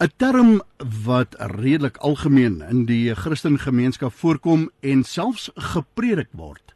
'n 0.00 0.08
Term 0.16 0.62
wat 1.04 1.34
redelik 1.38 1.96
algemeen 1.96 2.62
in 2.62 2.86
die 2.88 3.14
Christengemeenskap 3.14 4.12
voorkom 4.12 4.70
en 4.80 5.02
selfs 5.04 5.50
gepredik 5.54 6.30
word, 6.32 6.72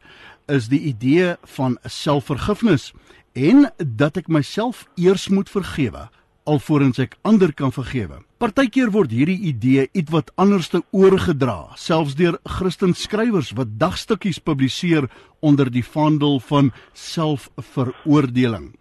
is 0.47 0.69
die 0.69 0.81
idee 0.81 1.37
van 1.57 1.79
selfvergifnis 1.85 2.93
en 3.33 3.71
dat 3.79 4.21
ek 4.21 4.29
myself 4.29 4.85
eers 5.01 5.29
moet 5.29 5.49
vergewe 5.49 6.11
alvorens 6.45 7.01
ek 7.01 7.17
ander 7.25 7.53
kan 7.57 7.73
vergewe. 7.73 8.21
Partykeer 8.39 8.93
word 8.93 9.13
hierdie 9.15 9.41
idee 9.49 9.89
ietwat 9.97 10.31
anderste 10.37 10.83
oorgedra, 10.93 11.73
selfs 11.81 12.17
deur 12.19 12.37
Christen 12.45 12.93
skrywers 12.93 13.55
wat 13.57 13.79
dagstukkies 13.81 14.43
publiseer 14.45 15.09
onder 15.41 15.71
die 15.73 15.85
vaandel 15.85 16.41
van 16.45 16.73
selfveroordeling. 16.93 18.75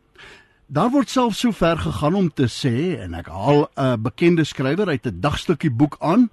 Daar 0.73 0.89
word 0.89 1.11
selfs 1.13 1.43
so 1.43 1.53
ver 1.53 1.77
gegaan 1.77 2.15
om 2.17 2.29
te 2.33 2.47
sê 2.49 2.95
en 2.97 3.13
ek 3.13 3.27
haal 3.29 3.67
'n 3.77 4.01
bekende 4.01 4.43
skrywer 4.43 4.87
uit 4.89 5.05
'n 5.05 5.19
dagstukkie 5.21 5.69
boek 5.69 5.97
aan: 5.99 6.31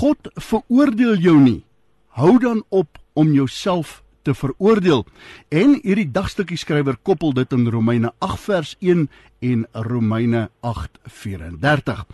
God 0.00 0.30
veroordeel 0.40 1.16
jou 1.16 1.36
nie. 1.36 1.64
Hou 2.08 2.38
dan 2.38 2.64
op 2.68 2.98
om 3.12 3.32
jouself 3.32 4.02
te 4.22 4.34
veroordeel. 4.34 5.04
En 5.48 5.80
hierdie 5.82 6.10
dagstukkie 6.10 6.56
skrywer 6.56 6.96
koppel 6.96 7.32
dit 7.32 7.52
in 7.52 7.68
Romeine 7.68 8.12
8 8.18 8.40
vers 8.40 8.76
1 8.80 9.10
en 9.40 9.66
Romeine 9.72 10.50
8 10.60 10.98
34. 11.04 12.06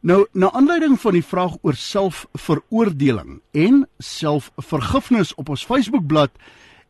Nou, 0.00 0.26
na 0.32 0.50
aanleiding 0.50 1.00
van 1.00 1.12
die 1.12 1.24
vraag 1.24 1.54
oor 1.62 1.74
selfveroordeling 1.74 3.40
en 3.52 3.86
selfvergifnis 3.98 5.34
op 5.34 5.48
ons 5.48 5.64
Facebookblad 5.64 6.30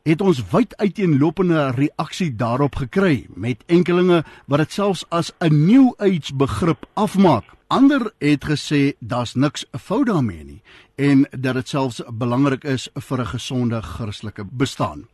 het 0.02 0.20
ons 0.20 0.40
wyd 0.50 0.74
uiteenlopende 0.76 1.68
reaksie 1.76 2.32
daarop 2.34 2.74
gekry 2.80 3.26
met 3.38 3.62
enkelinge 3.70 4.22
wat 4.50 4.64
dit 4.64 4.72
selfs 4.72 5.04
as 5.10 5.32
'n 5.38 5.66
new 5.66 5.92
age 5.98 6.34
begrip 6.34 6.86
afmaak. 6.94 7.44
Ander 7.68 8.12
het 8.18 8.44
gesê 8.44 8.92
daar's 8.98 9.34
niks 9.34 9.64
fout 9.78 10.06
daarmee 10.06 10.44
nie 10.44 10.62
en 10.96 11.26
dat 11.30 11.54
dit 11.54 11.68
selfs 11.68 12.02
belangrik 12.12 12.64
is 12.64 12.88
vir 12.94 13.20
'n 13.20 13.26
gesonde 13.26 13.82
Christelike 13.82 14.44
bestaan. 14.44 15.06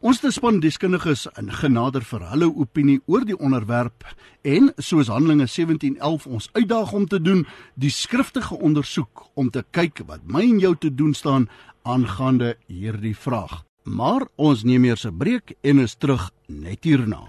Ons 0.00 0.20
het 0.20 0.32
span 0.32 0.60
deskundiges 0.60 1.28
in 1.38 1.52
genader 1.52 2.02
vir 2.02 2.20
hulle 2.28 2.56
opinie 2.56 3.00
oor 3.06 3.24
die 3.24 3.38
onderwerp 3.38 4.04
en 4.42 4.72
soos 4.76 5.06
Handelinge 5.06 5.46
17:11 5.46 6.26
ons 6.26 6.48
uitdaag 6.52 6.92
om 6.92 7.06
te 7.06 7.20
doen, 7.20 7.46
die 7.74 7.90
skriftige 7.90 8.58
ondersoek 8.58 9.30
om 9.34 9.50
te 9.50 9.64
kyk 9.70 10.02
wat 10.06 10.20
my 10.26 10.42
en 10.42 10.58
jou 10.58 10.76
te 10.76 10.94
doen 10.94 11.14
staan 11.14 11.48
aangaande 11.82 12.56
hierdie 12.66 13.16
vraag. 13.16 13.64
Maar 13.84 14.22
ons 14.40 14.62
neem 14.64 14.84
eers 14.84 15.04
'n 15.04 15.16
breek 15.16 15.56
en 15.60 15.78
is 15.78 15.94
terug 15.94 16.30
net 16.46 16.84
hierna. 16.84 17.28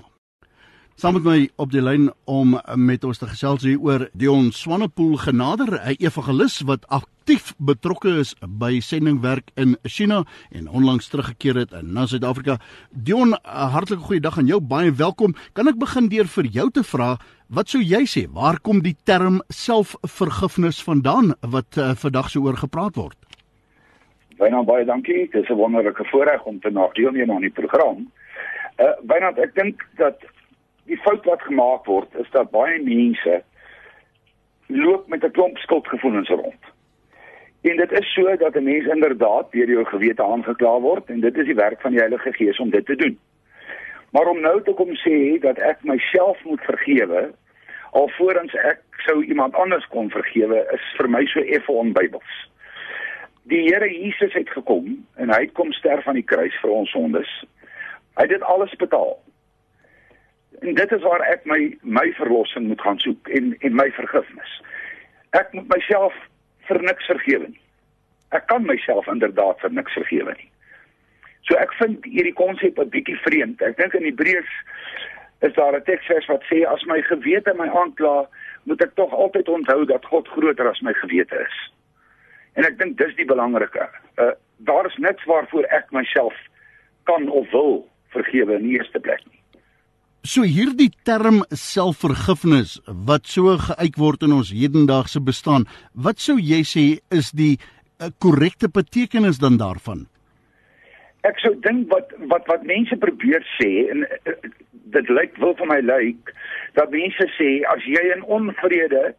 Saam 0.95 1.13
met 1.13 1.23
my 1.23 1.49
op 1.55 1.71
die 1.71 1.81
lyn 1.81 2.13
om 2.23 2.59
met 2.75 3.03
ons 3.03 3.17
te 3.17 3.27
gesels 3.27 3.61
hier 3.61 3.79
oor 3.79 4.09
Dion 4.13 4.51
Swanepoel 4.51 5.17
genader, 5.17 5.67
'n 5.83 5.95
evangelis 5.99 6.61
wat 6.61 6.87
aktief 6.87 7.53
betrokke 7.57 8.19
is 8.19 8.33
by 8.47 8.79
sendingwerk 8.79 9.51
in 9.55 9.77
China 9.83 10.23
en 10.51 10.69
onlangs 10.69 11.07
teruggekeer 11.07 11.55
het 11.55 11.81
na 11.83 12.05
Suid-Afrika. 12.05 12.59
Dion, 12.91 13.29
'n 13.33 13.69
hartlike 13.69 14.01
goeie 14.01 14.21
dag 14.21 14.37
aan 14.37 14.47
jou, 14.47 14.61
baie 14.61 14.91
welkom. 14.91 15.35
Kan 15.53 15.67
ek 15.67 15.77
begin 15.77 16.07
deur 16.07 16.27
vir 16.27 16.45
jou 16.45 16.71
te 16.71 16.83
vra, 16.83 17.19
wat 17.49 17.69
sou 17.69 17.81
jy 17.81 18.05
sê, 18.05 18.31
waar 18.31 18.59
kom 18.59 18.81
die 18.81 18.95
term 19.03 19.41
selfvergifnis 19.49 20.83
vandaan 20.83 21.33
wat 21.41 21.77
uh, 21.77 21.95
vandag 21.95 22.29
so 22.29 22.39
oor 22.39 22.55
gepraat 22.57 22.95
word? 22.95 23.17
Byna 24.37 24.63
baie 24.63 24.85
dankie. 24.85 25.27
Dit 25.31 25.43
is 25.43 25.49
'n 25.49 25.53
wonderlike 25.53 26.05
voorreg 26.05 26.43
om 26.43 26.59
te 26.59 26.69
na 26.71 26.89
deelneem 26.93 27.31
aan 27.31 27.41
die 27.41 27.57
program. 27.59 28.11
Uh 28.77 28.95
byna 29.01 29.31
ek 29.35 29.55
dink 29.55 29.87
dat 29.95 30.19
die 30.85 30.97
fout 30.97 31.25
wat 31.25 31.41
gemaak 31.41 31.85
word 31.85 32.15
is 32.15 32.29
dat 32.31 32.51
baie 32.51 32.83
mense 32.83 33.43
loop 34.67 35.07
met 35.07 35.23
'n 35.23 35.31
klomp 35.31 35.57
skuldgevoelens 35.57 36.29
rond. 36.29 36.63
En 37.61 37.77
dit 37.77 37.91
is 37.91 38.13
so 38.13 38.35
dat 38.35 38.55
'n 38.55 38.63
mens 38.63 38.85
inderdaad 38.85 39.51
deur 39.51 39.69
jou 39.69 39.85
gewete 39.85 40.23
aangekla 40.23 40.79
word 40.79 41.09
en 41.09 41.19
dit 41.19 41.37
is 41.37 41.45
die 41.45 41.55
werk 41.55 41.81
van 41.81 41.91
die 41.91 41.99
Heilige 41.99 42.33
Gees 42.33 42.59
om 42.59 42.69
dit 42.69 42.85
te 42.85 42.95
doen. 42.95 43.19
Maar 44.11 44.27
om 44.27 44.39
nou 44.39 44.61
te 44.61 44.73
kom 44.73 44.95
sê 44.95 45.39
dat 45.39 45.57
ek 45.57 45.83
myself 45.83 46.43
moet 46.43 46.61
vergewe 46.61 47.33
alvorens 47.91 48.53
ek 48.53 48.81
sou 49.05 49.23
iemand 49.23 49.55
anders 49.55 49.87
kon 49.87 50.09
vergewe 50.09 50.67
is 50.73 50.81
vir 50.97 51.09
my 51.09 51.25
so 51.25 51.39
effe 51.39 51.71
onbybels. 51.71 52.49
Die 53.51 53.61
Here 53.67 53.89
Jesus 53.89 54.33
het 54.33 54.49
gekom 54.49 55.05
en 55.15 55.29
hy 55.29 55.43
het 55.45 55.53
kom 55.53 55.71
sterf 55.73 56.07
aan 56.07 56.17
die 56.17 56.25
kruis 56.25 56.55
vir 56.61 56.71
ons 56.73 56.89
sondes. 56.89 57.29
Hy 58.17 58.25
het 58.25 58.33
dit 58.33 58.41
alles 58.41 58.73
betaal. 58.81 59.13
En 60.61 60.73
dit 60.73 60.91
is 60.91 61.03
waar 61.03 61.21
ek 61.27 61.45
my 61.45 61.59
my 61.81 62.07
verlossing 62.17 62.65
moet 62.67 62.81
gaan 62.81 62.99
soek 63.03 63.29
en 63.29 63.53
en 63.59 63.75
my 63.75 63.85
vergifnis. 63.93 64.55
Ek 65.37 65.53
moet 65.53 65.67
myself 65.67 66.17
vir 66.69 66.81
niks 66.81 67.05
vergewe 67.11 67.51
nie. 67.51 67.61
Ek 68.33 68.47
kan 68.49 68.65
myself 68.65 69.07
inderdaad 69.11 69.61
vir 69.61 69.77
niks 69.77 69.93
vergewe 69.93 70.33
nie. 70.39 70.49
So 71.45 71.59
ek 71.61 71.73
vind 71.77 72.05
hierdie 72.09 72.33
konsep 72.33 72.79
'n 72.79 72.89
bietjie 72.89 73.19
vreemd. 73.27 73.61
Ek 73.61 73.77
dink 73.77 73.93
in 73.93 74.09
Hebreërs 74.09 74.53
is 75.45 75.53
daar 75.53 75.75
'n 75.75 75.83
teksvers 75.83 76.25
wat 76.33 76.43
sê 76.49 76.65
as 76.65 76.83
my 76.85 77.01
gewete 77.01 77.53
my 77.53 77.67
aankla, 77.67 78.27
moet 78.63 78.81
ek 78.81 78.95
tog 78.95 79.13
altyd 79.13 79.49
onthou 79.49 79.85
dat 79.85 80.05
God 80.05 80.27
groter 80.27 80.69
as 80.69 80.81
my 80.81 80.93
gewete 80.93 81.45
is. 81.45 81.57
En 82.55 82.67
ek 82.67 82.77
dink 82.79 82.97
dis 82.99 83.15
die 83.19 83.27
belangrike. 83.27 83.89
Uh 84.19 84.33
daar 84.57 84.87
is 84.87 84.95
niks 85.03 85.25
waarvoor 85.27 85.65
ek 85.75 85.89
myself 85.91 86.35
kan 87.03 87.27
of 87.29 87.49
wil 87.51 87.73
vergewe 88.15 88.55
in 88.55 88.63
die 88.63 88.77
eerste 88.77 89.01
plek 89.03 89.19
nie. 89.27 89.41
So 90.23 90.47
hierdie 90.47 90.89
term 91.03 91.43
selfvergifnis 91.51 92.77
wat 93.09 93.27
so 93.27 93.57
geuit 93.61 93.99
word 93.99 94.23
in 94.25 94.33
ons 94.37 94.53
hedendaagse 94.55 95.19
bestaan, 95.21 95.67
wat 95.91 96.23
sou 96.23 96.37
jy 96.39 96.61
sê 96.65 96.85
is 97.11 97.33
die 97.35 97.57
eh, 97.59 98.09
korrekte 98.23 98.71
uh, 98.71 98.75
betekenis 98.79 99.41
dan 99.43 99.59
daarvan? 99.59 100.07
Ek 101.27 101.43
sou 101.43 101.51
dink 101.67 101.91
wat 101.91 102.15
wat 102.31 102.47
wat 102.47 102.63
mense 102.63 102.95
probeer 103.03 103.43
sê 103.59 103.69
en 103.91 104.07
uh, 104.07 104.39
dit 104.95 105.15
lyk 105.19 105.35
wil 105.43 105.53
vir 105.59 105.73
my 105.75 105.81
lyk 105.83 106.31
dat 106.79 106.95
mense 106.95 107.31
sê 107.35 107.51
as 107.75 107.83
jy 107.83 108.07
in 108.15 108.23
onvrede 108.23 109.09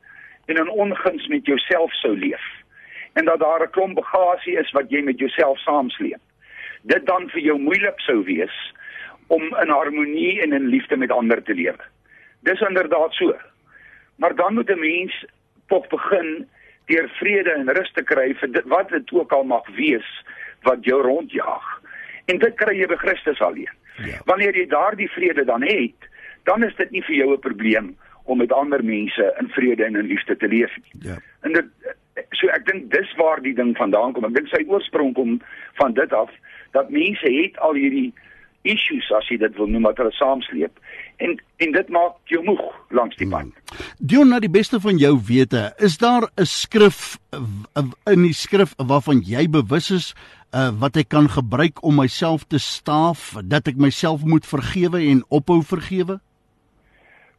en 0.48 0.64
in 0.64 0.72
onguns 0.72 1.28
met 1.28 1.44
jouself 1.44 1.92
sou 2.00 2.16
leef 2.16 2.55
en 3.16 3.24
dat 3.24 3.38
daar 3.40 3.62
'n 3.62 3.70
klomp 3.70 3.94
bagasie 3.94 4.58
is 4.58 4.70
wat 4.70 4.90
jy 4.90 5.00
met 5.02 5.18
jouself 5.18 5.58
saamsleep, 5.58 6.22
dit 6.82 7.06
dan 7.06 7.30
vir 7.30 7.40
jou 7.40 7.58
moeilik 7.58 8.00
sou 8.00 8.24
wees 8.24 8.56
om 9.26 9.42
in 9.42 9.68
harmonie 9.68 10.42
en 10.42 10.52
in 10.52 10.66
liefde 10.66 10.96
met 10.96 11.10
ander 11.10 11.42
te 11.42 11.54
lewe. 11.54 11.84
Dis 12.40 12.60
inderdaad 12.60 13.12
so. 13.12 13.36
Maar 14.16 14.34
dan 14.34 14.54
moet 14.54 14.70
'n 14.70 14.78
mens 14.78 15.24
tog 15.66 15.88
begin 15.88 16.48
deur 16.84 17.08
vrede 17.08 17.50
en 17.50 17.72
rus 17.72 17.92
te 17.92 18.02
kry 18.02 18.34
vir 18.34 18.52
dit, 18.52 18.64
wat 18.64 18.88
dit 18.88 19.12
ook 19.12 19.32
al 19.32 19.44
mag 19.44 19.66
wees 19.76 20.24
wat 20.62 20.84
jou 20.84 21.02
rondjaag. 21.02 21.80
En 22.24 22.38
dit 22.38 22.54
kry 22.54 22.78
jy 22.78 22.86
by 22.86 22.96
Christus 22.96 23.40
alleen. 23.40 23.74
Ja. 23.96 24.20
Wanneer 24.24 24.56
jy 24.56 24.66
daardie 24.66 25.10
vrede 25.10 25.44
dan 25.44 25.62
het, 25.62 26.08
dan 26.42 26.64
is 26.64 26.74
dit 26.76 26.90
nie 26.90 27.02
vir 27.02 27.14
jou 27.14 27.32
'n 27.32 27.40
probleem 27.40 27.96
om 28.24 28.38
met 28.38 28.52
ander 28.52 28.84
mense 28.84 29.34
in 29.40 29.48
vrede 29.48 29.84
en 29.84 29.96
in 29.96 30.06
liefde 30.06 30.36
te 30.36 30.48
leef 30.48 30.76
nie. 30.76 31.10
Ja. 31.10 31.16
En 31.40 31.52
dit 31.52 31.64
so 32.32 32.48
ek 32.54 32.66
dink 32.66 32.90
dis 32.92 33.16
waar 33.20 33.42
die 33.42 33.54
ding 33.54 33.74
vandaan 33.76 34.12
kom. 34.12 34.24
Ek 34.24 34.36
dink 34.36 34.48
sy 34.52 34.64
oorsprong 34.68 35.14
kom 35.14 35.40
van 35.80 35.96
dit 35.96 36.12
af 36.12 36.30
dat 36.76 36.90
mense 36.90 37.32
het 37.32 37.58
al 37.64 37.74
hierdie 37.78 38.12
issues 38.66 39.06
as 39.14 39.28
jy 39.30 39.38
dit 39.40 39.58
wil 39.58 39.70
noem 39.70 39.86
wat 39.86 40.00
hulle 40.02 40.14
saamsleep 40.16 40.74
en 41.22 41.36
en 41.64 41.72
dit 41.72 41.92
maak 41.94 42.16
jou 42.28 42.42
moeg 42.44 42.64
langs 42.90 43.16
die 43.20 43.28
pad. 43.30 43.46
Hmm. 43.48 43.84
Dion 43.98 44.28
na 44.32 44.40
die 44.42 44.52
beste 44.52 44.80
van 44.82 44.98
jou 45.00 45.14
wete, 45.28 45.70
is 45.78 45.96
daar 45.98 46.28
'n 46.36 46.44
skrif 46.44 47.16
in 47.32 48.22
die 48.22 48.34
skrif 48.34 48.74
waarvan 48.76 49.22
jy 49.24 49.48
bewus 49.48 49.90
is 49.90 50.14
uh, 50.52 50.70
wat 50.80 50.96
ek 50.96 51.08
kan 51.08 51.28
gebruik 51.28 51.82
om 51.82 51.96
myself 51.96 52.44
te 52.44 52.58
staaf 52.58 53.36
dat 53.44 53.68
ek 53.68 53.76
myself 53.76 54.24
moet 54.24 54.46
vergewe 54.46 55.00
en 55.00 55.24
ophou 55.28 55.62
vergewe? 55.62 56.20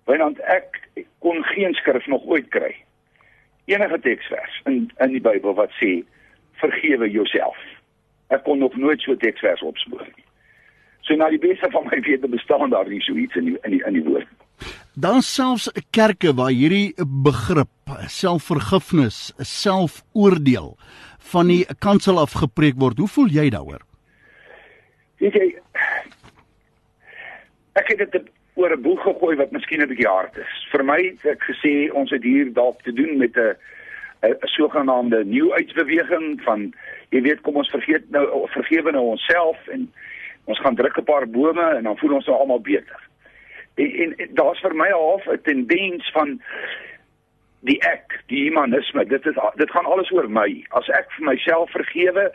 Want 0.06 0.40
ek 0.40 0.82
kon 1.20 1.44
geen 1.44 1.74
skrif 1.74 2.08
nog 2.08 2.24
ooit 2.26 2.50
kry. 2.50 2.74
Enige 3.68 4.00
teksvers 4.04 4.62
in 4.70 4.88
in 5.04 5.16
die 5.16 5.24
Bybel 5.24 5.56
wat 5.58 5.74
sê 5.80 6.00
vergewe 6.62 7.10
jouself. 7.12 7.58
Ek 8.34 8.44
kon 8.44 8.60
nog 8.64 8.76
nooit 8.76 9.02
so 9.02 9.12
'n 9.12 9.20
teksvers 9.24 9.62
opspoor 9.62 10.08
nie. 10.16 10.26
So 11.02 11.16
na 11.16 11.30
die 11.30 11.40
beste 11.40 11.72
van 11.72 11.88
my 11.92 12.00
wete 12.02 12.28
bestaan 12.28 12.70
daar 12.70 12.88
nie 12.88 13.02
so 13.02 13.14
iets 13.14 13.36
in 13.36 13.46
die, 13.46 13.58
in 13.64 13.72
die 13.72 13.84
in 13.86 13.94
die 13.94 14.04
woord. 14.04 14.28
Daar 14.96 15.22
selfs 15.22 15.70
kerke 15.92 16.34
waar 16.34 16.52
hierdie 16.52 16.94
begrip 17.06 17.70
selfvergifnis, 18.08 19.34
selfoordeel 19.38 20.78
van 21.20 21.48
die 21.48 21.66
kansel 21.80 22.20
af 22.20 22.32
gepreek 22.32 22.76
word. 22.76 22.98
Hoe 22.98 23.08
voel 23.08 23.28
jy 23.28 23.50
daaroor? 23.50 23.82
Weet 25.18 25.34
jy 25.34 25.58
ek 27.78 27.92
het 27.94 28.12
dit 28.12 28.30
oor 28.58 28.74
'n 28.74 28.82
boek 28.82 29.02
gegooi 29.06 29.36
wat 29.38 29.52
miskien 29.52 29.82
'n 29.82 29.88
bietjie 29.88 30.10
hard 30.10 30.38
is. 30.38 30.68
Vir 30.72 30.84
my 30.84 31.00
het 31.04 31.26
ek 31.38 31.44
gesê 31.50 31.94
ons 31.94 32.12
het 32.12 32.24
hier 32.24 32.54
dalk 32.54 32.82
te 32.82 32.94
doen 32.94 33.18
met 33.18 33.38
'n 33.38 33.56
'n 34.22 34.48
sogenaamde 34.58 35.26
nuwe 35.26 35.54
uitbeweging 35.54 36.42
van 36.42 36.74
jy 37.10 37.22
weet 37.22 37.42
kom 37.42 37.56
ons 37.56 37.70
vergeet 37.70 38.10
nou 38.10 38.48
vergewe 38.50 38.92
nou 38.92 39.06
onsself 39.06 39.68
en 39.68 39.92
ons 40.46 40.60
gaan 40.60 40.76
druk 40.76 40.98
'n 40.98 41.04
paar 41.04 41.28
bome 41.28 41.68
en 41.76 41.84
dan 41.84 41.98
voel 41.98 42.14
ons 42.14 42.26
nou 42.26 42.38
almal 42.38 42.62
beter. 42.62 43.00
En, 43.76 43.92
en, 43.94 44.18
en 44.18 44.30
daar's 44.34 44.60
vir 44.60 44.76
my 44.76 44.90
half 44.90 45.26
'n 45.28 45.42
tendens 45.42 46.12
van 46.12 46.42
die 47.60 47.78
ek, 47.82 48.22
die 48.28 48.44
humanisme, 48.48 49.06
dit 49.06 49.26
is 49.26 49.38
dit 49.56 49.72
gaan 49.72 49.86
alles 49.86 50.12
oor 50.12 50.30
my. 50.30 50.66
As 50.78 50.90
ek 50.94 51.12
vir 51.18 51.26
myself 51.26 51.72
vergewe, 51.72 52.32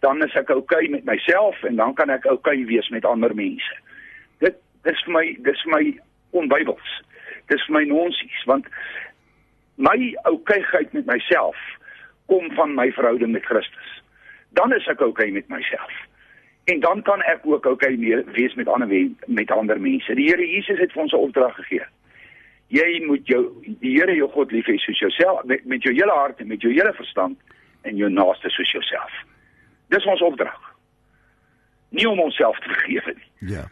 dan 0.00 0.22
is 0.22 0.34
ek 0.34 0.50
oukei 0.50 0.84
okay 0.84 0.90
met 0.90 1.04
myself 1.04 1.62
en 1.62 1.76
dan 1.76 1.94
kan 1.94 2.10
ek 2.10 2.26
oukei 2.26 2.60
okay 2.60 2.66
wees 2.66 2.88
met 2.88 3.04
ander 3.04 3.34
mense. 3.34 3.78
Dis 4.84 5.00
vir 5.04 5.12
my 5.12 5.24
dis 5.46 5.62
vir 5.64 5.72
my 5.72 5.84
onbybels. 6.40 6.90
Dis 7.52 7.64
vir 7.66 7.78
my 7.78 7.84
nonsies 7.88 8.44
want 8.50 8.68
my 9.76 9.98
oukeiheid 10.30 10.92
met 10.92 11.06
myself 11.06 11.56
kom 12.26 12.50
van 12.56 12.74
my 12.74 12.90
verhouding 12.92 13.32
met 13.32 13.44
Christus. 13.44 14.02
Dan 14.56 14.72
is 14.72 14.86
ek 14.88 15.02
oukei 15.04 15.30
met 15.32 15.48
myself. 15.48 15.92
En 16.64 16.80
dan 16.80 17.02
kan 17.02 17.22
ek 17.22 17.44
ook 17.44 17.66
oukei 17.66 18.22
wees 18.32 18.54
met 18.54 18.68
ander 18.68 18.88
met 19.26 19.50
ander 19.50 19.80
mense. 19.80 20.14
Die 20.14 20.28
Here 20.28 20.46
Jesus 20.46 20.78
het 20.78 20.92
vir 20.92 21.02
ons 21.02 21.12
'n 21.12 21.26
opdrag 21.26 21.54
gegee. 21.54 21.86
Jy 22.68 23.04
moet 23.06 23.26
jou 23.26 23.52
die 23.80 23.98
Here 23.98 24.14
jou 24.14 24.30
God 24.30 24.52
lief 24.52 24.66
hê 24.66 24.76
soos 24.78 24.98
jouself 24.98 25.44
met, 25.44 25.64
met 25.64 25.82
jou 25.82 25.94
hele 25.94 26.12
hart 26.12 26.40
en 26.40 26.46
met 26.46 26.60
jou 26.60 26.72
hele 26.72 26.92
verstand 26.92 27.38
en 27.82 27.96
jou 27.96 28.10
naaste 28.10 28.50
soos 28.50 28.70
jouself. 28.70 29.12
Dis 29.88 30.04
ons 30.04 30.22
opdrag. 30.22 30.74
Nie 31.88 32.08
om 32.08 32.20
onsself 32.20 32.58
te 32.58 32.68
vergewe 32.68 33.14
nie. 33.14 33.52
Ja. 33.52 33.68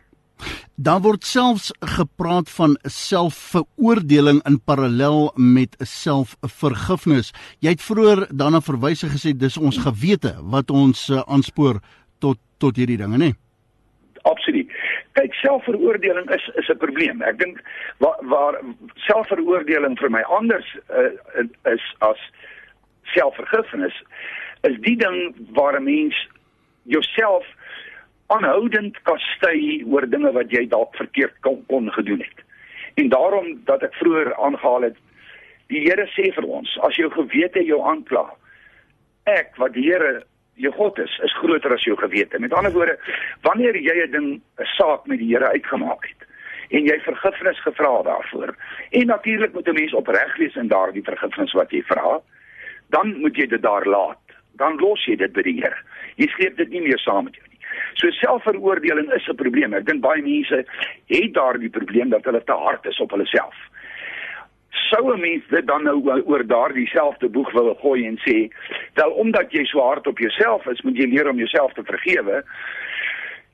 Daar 0.76 1.00
word 1.04 1.24
selfs 1.24 1.69
gepraat 1.80 2.50
van 2.50 2.78
selfveroordeling 2.82 4.40
in 4.48 4.56
parallel 4.64 5.32
met 5.36 5.76
selfvergifnis. 5.78 7.32
Jy 7.60 7.74
het 7.74 7.84
vroeër 7.84 8.24
daarna 8.32 8.62
verwys 8.64 9.02
en 9.04 9.12
gesê 9.12 9.34
dis 9.36 9.58
ons 9.60 9.76
gewete 9.84 10.32
wat 10.40 10.72
ons 10.72 11.10
uh, 11.10 11.20
aanspoor 11.28 11.82
tot 12.24 12.40
tot 12.56 12.76
hierdie 12.76 12.96
dinge, 12.96 13.19
nê? 13.20 13.30
Absoluut. 14.24 14.70
Kyk, 15.12 15.34
selfveroordeling 15.34 16.30
is 16.32 16.48
is 16.56 16.69
'n 16.70 16.78
probleem. 16.78 17.22
Ek 17.22 17.38
dink 17.38 17.60
waar, 17.98 18.16
waar 18.22 18.60
selfveroordeling 18.96 19.98
vir 19.98 20.10
my 20.10 20.22
anders 20.22 20.76
uh, 20.88 21.12
is 21.69 21.84
as 21.98 22.20
selfvergifnis 23.12 23.96
is 24.62 24.80
die 24.80 24.96
ding 24.96 25.34
waar 25.52 25.76
'n 25.76 25.84
mens 25.84 26.16
jouself 26.82 27.44
aanhoudend 28.34 28.99
kastei 29.08 29.82
oor 29.84 30.06
dinge 30.08 30.32
wat 30.32 30.52
jy 30.55 30.67
dalk 30.70 30.96
verkeerd 30.96 31.34
kon, 31.44 31.62
kon 31.69 31.90
gedoen 31.93 32.20
het. 32.25 32.44
En 33.00 33.08
daarom 33.08 33.55
dat 33.69 33.82
ek 33.82 33.94
vroeër 34.00 34.34
aangehaal 34.37 34.88
het, 34.90 34.99
die 35.73 35.84
Here 35.87 36.06
sê 36.12 36.29
vir 36.37 36.44
ons, 36.44 36.75
as 36.87 36.96
jou 37.00 37.08
gewete 37.12 37.62
jou 37.64 37.81
aankla, 37.88 38.26
ek 39.31 39.56
wat 39.61 39.73
die 39.76 39.87
Here 39.88 40.23
jou 40.61 40.73
God 40.76 40.99
is, 41.00 41.12
is 41.25 41.37
groter 41.40 41.73
as 41.73 41.84
jou 41.87 41.96
gewete. 41.96 42.38
Met 42.38 42.52
ander 42.52 42.75
woorde, 42.75 42.99
wanneer 43.46 43.76
jy 43.76 43.96
'n 44.06 44.11
ding 44.11 44.29
'n 44.61 44.69
saak 44.76 45.06
met 45.06 45.19
die 45.19 45.32
Here 45.32 45.49
uitgemaak 45.49 46.05
het 46.08 46.29
en 46.73 46.87
jy 46.87 46.99
vergifnis 47.05 47.61
gevra 47.61 48.02
daarvoor, 48.02 48.56
en 48.90 49.06
natuurlik 49.06 49.52
moet 49.52 49.69
'n 49.69 49.75
mens 49.75 49.93
opreg 49.93 50.37
wees 50.37 50.56
in 50.56 50.69
daardie 50.69 51.05
vergifnis 51.05 51.52
wat 51.52 51.70
jy 51.70 51.82
vra, 51.82 52.20
dan 52.88 53.20
moet 53.20 53.37
jy 53.37 53.46
dit 53.46 53.62
daar 53.62 53.84
laat. 53.87 54.20
Dan 54.56 54.76
los 54.76 55.05
jy 55.05 55.17
dit 55.17 55.32
by 55.32 55.43
die 55.43 55.61
Here. 55.61 55.76
Jy 56.17 56.29
sleep 56.29 56.56
dit 56.56 56.69
nie 56.69 56.81
meer 56.81 56.99
saam 56.99 57.25
met 57.25 57.34
jou 57.34 57.51
So 57.94 58.10
selfveroordeling 58.10 59.12
is 59.12 59.28
'n 59.28 59.34
probleem. 59.34 59.74
Ek 59.74 59.86
dink 59.86 60.00
baie 60.00 60.22
mense 60.22 60.64
het 61.06 61.34
daardie 61.34 61.70
probleem 61.70 62.08
dat 62.10 62.24
hulle 62.24 62.44
te 62.44 62.52
hard 62.52 62.86
is 62.86 63.00
op 63.00 63.10
hulle 63.10 63.26
self. 63.26 63.54
Sou 64.70 65.12
'n 65.14 65.20
mens 65.20 65.42
dit 65.48 65.66
dan 65.66 65.84
nou 65.84 66.22
oor 66.24 66.46
daardie 66.46 66.86
selfde 66.86 67.28
boeg 67.28 67.52
wil 67.52 67.74
gooi 67.74 68.06
en 68.06 68.19
sê, 68.19 68.50
"Wel 68.94 69.10
omdat 69.10 69.52
jy 69.52 69.64
so 69.64 69.80
hard 69.80 70.06
op 70.06 70.19
jouself 70.19 70.66
is, 70.66 70.82
moet 70.82 70.96
jy 70.96 71.06
leer 71.06 71.28
om 71.28 71.36
jouself 71.36 71.72
te 71.72 71.82
vergewe." 71.84 72.44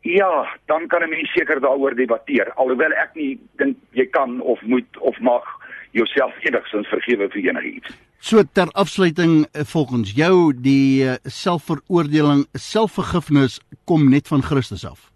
Ja, 0.02 0.58
dan 0.66 0.86
kan 0.86 1.02
'n 1.02 1.08
mens 1.08 1.32
seker 1.32 1.60
daaroor 1.60 1.94
debatteer. 1.94 2.52
Alhoewel 2.54 2.92
ek 2.92 3.14
nie 3.14 3.38
dink 3.56 3.76
jy 3.90 4.06
kan 4.06 4.40
of 4.40 4.62
moet 4.62 4.98
of 4.98 5.18
mag 5.20 5.44
jouself 5.90 6.34
enigstens 6.44 6.88
vergewe 6.88 7.28
vir 7.28 7.42
enigiets. 7.42 8.07
So 8.20 8.42
ter 8.52 8.66
afsluiting 8.72 9.46
eh, 9.52 9.62
volgens 9.64 10.12
jou 10.12 10.52
die 10.54 11.08
eh, 11.08 11.14
selfveroordeling, 11.22 12.46
selfvergifnis 12.52 13.60
kom 13.84 14.08
net 14.10 14.28
van 14.28 14.42
Christus 14.42 14.86
af. 14.86 15.10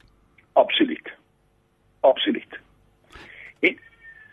Absoluut. 0.52 1.12
Absoluut. 2.00 2.60
En, 3.60 3.78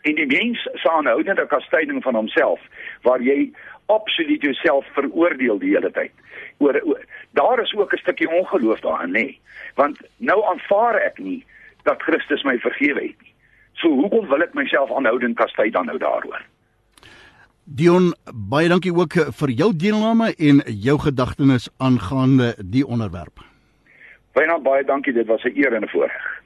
en 0.02 0.16
die 0.16 0.26
mens 0.26 0.62
se 0.74 0.90
aanhoudende 0.92 1.48
kastyding 1.48 2.04
van 2.04 2.16
homself 2.16 2.62
waar 3.02 3.22
jy 3.22 3.52
absoluut 3.86 4.42
jouself 4.42 4.86
veroordeel 4.94 5.60
die 5.60 5.74
hele 5.74 5.92
tyd. 5.92 6.14
Oor, 6.58 6.78
oor 6.84 7.02
daar 7.34 7.62
is 7.62 7.74
ook 7.74 7.94
'n 7.94 7.98
stukkie 7.98 8.30
ongeloof 8.30 8.80
daarin, 8.80 9.12
nê? 9.12 9.38
Want 9.76 9.98
nou 10.18 10.46
aanvaar 10.46 10.96
ek 10.96 11.18
nie 11.18 11.46
dat 11.84 12.02
Christus 12.02 12.44
my 12.44 12.60
vergewe 12.60 13.02
het 13.02 13.22
nie. 13.22 13.34
So 13.74 13.90
hoekom 13.90 14.28
wil 14.28 14.42
ek 14.42 14.54
myself 14.54 14.92
aanhoudend 14.92 15.36
kastyd 15.36 15.74
dan 15.74 15.86
nou 15.86 15.98
daaroor? 15.98 16.46
Dion, 17.70 18.16
baie 18.50 18.66
dankie 18.66 18.90
ook 18.90 19.14
vir 19.38 19.52
jou 19.54 19.68
deelname 19.78 20.32
en 20.42 20.62
jou 20.66 20.96
gedagtenis 21.04 21.68
aangaande 21.78 22.56
die 22.66 22.82
onderwerp. 22.82 23.44
Baie 24.34 24.56
baie 24.66 24.86
dankie, 24.86 25.14
dit 25.14 25.28
was 25.28 25.44
'n 25.44 25.54
eer 25.54 25.74
en 25.74 25.84
'n 25.84 25.90
voorreg. 25.90 26.42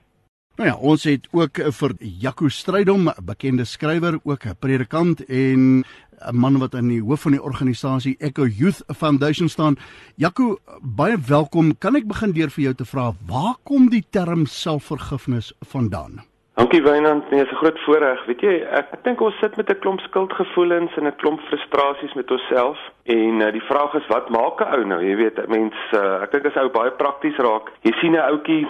Nou 0.57 0.69
ja, 0.69 0.75
ons 0.75 1.03
het 1.03 1.27
ook 1.31 1.57
vir 1.79 1.91
Jaco 1.99 2.47
Strydom, 2.47 3.07
'n 3.07 3.25
bekende 3.25 3.65
skrywer, 3.65 4.19
ook 4.23 4.45
'n 4.45 4.55
predikant 4.59 5.25
en 5.25 5.83
'n 6.27 6.35
man 6.35 6.59
wat 6.59 6.75
aan 6.75 6.87
die 6.87 7.01
hoof 7.01 7.21
van 7.21 7.31
die 7.31 7.43
organisasie 7.43 8.17
Echo 8.19 8.45
Youth 8.45 8.83
Foundation 8.87 9.49
staan. 9.49 9.77
Jaco, 10.15 10.57
baie 10.81 11.17
welkom. 11.27 11.77
Kan 11.77 11.95
ek 11.95 12.07
begin 12.07 12.31
deur 12.31 12.49
vir 12.49 12.63
jou 12.63 12.73
te 12.73 12.85
vra 12.85 13.13
waar 13.27 13.55
kom 13.63 13.89
die 13.89 14.05
term 14.09 14.45
selfvergifnis 14.45 15.53
vandaan? 15.61 16.32
Dankie 16.53 16.83
Wynand, 16.83 17.29
nee, 17.29 17.39
dit 17.39 17.47
is 17.47 17.53
'n 17.53 17.55
groot 17.55 17.79
voorreg. 17.79 18.25
Weet 18.25 18.41
jy, 18.41 18.53
ek, 18.61 18.87
ek 18.91 19.03
dink 19.03 19.21
ons 19.21 19.37
sit 19.39 19.55
met 19.55 19.69
'n 19.69 19.79
klomp 19.79 19.99
skuldgevoelens 19.99 20.95
en 20.97 21.07
'n 21.07 21.15
klomp 21.15 21.39
frustrasies 21.39 22.13
met 22.13 22.31
onsself 22.31 22.77
en 23.03 23.41
uh, 23.41 23.51
die 23.51 23.61
vraag 23.61 23.93
is 23.93 24.07
wat 24.07 24.29
maak 24.29 24.61
'n 24.61 24.73
ou 24.73 24.85
nou? 24.85 25.01
Jy 25.01 25.15
weet, 25.15 25.47
mense, 25.47 25.93
uh, 25.93 26.21
ek 26.21 26.31
dink 26.31 26.45
as 26.45 26.61
ou 26.61 26.69
baie 26.69 26.91
prakties 26.91 27.37
raak. 27.37 27.71
Jy 27.81 27.91
sien 27.91 28.11
'n 28.11 28.29
ouetjie 28.29 28.67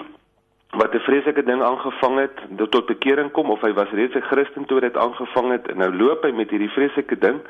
wat 0.71 0.94
'n 0.94 1.00
vreeslike 1.00 1.44
ding 1.44 1.62
aangevang 1.62 2.19
het, 2.19 2.38
tot 2.69 2.85
bekering 2.85 3.31
kom 3.31 3.50
of 3.50 3.62
hy 3.62 3.74
was 3.74 3.91
reeds 3.91 4.15
'n 4.15 4.29
Christen 4.31 4.65
toe 4.65 4.79
dit 4.79 4.97
aangevang 4.97 5.51
het 5.51 5.68
en 5.68 5.77
nou 5.77 5.91
loop 5.94 6.24
hy 6.24 6.31
met 6.31 6.50
hierdie 6.50 6.71
vreeslike 6.71 7.18
ding 7.19 7.41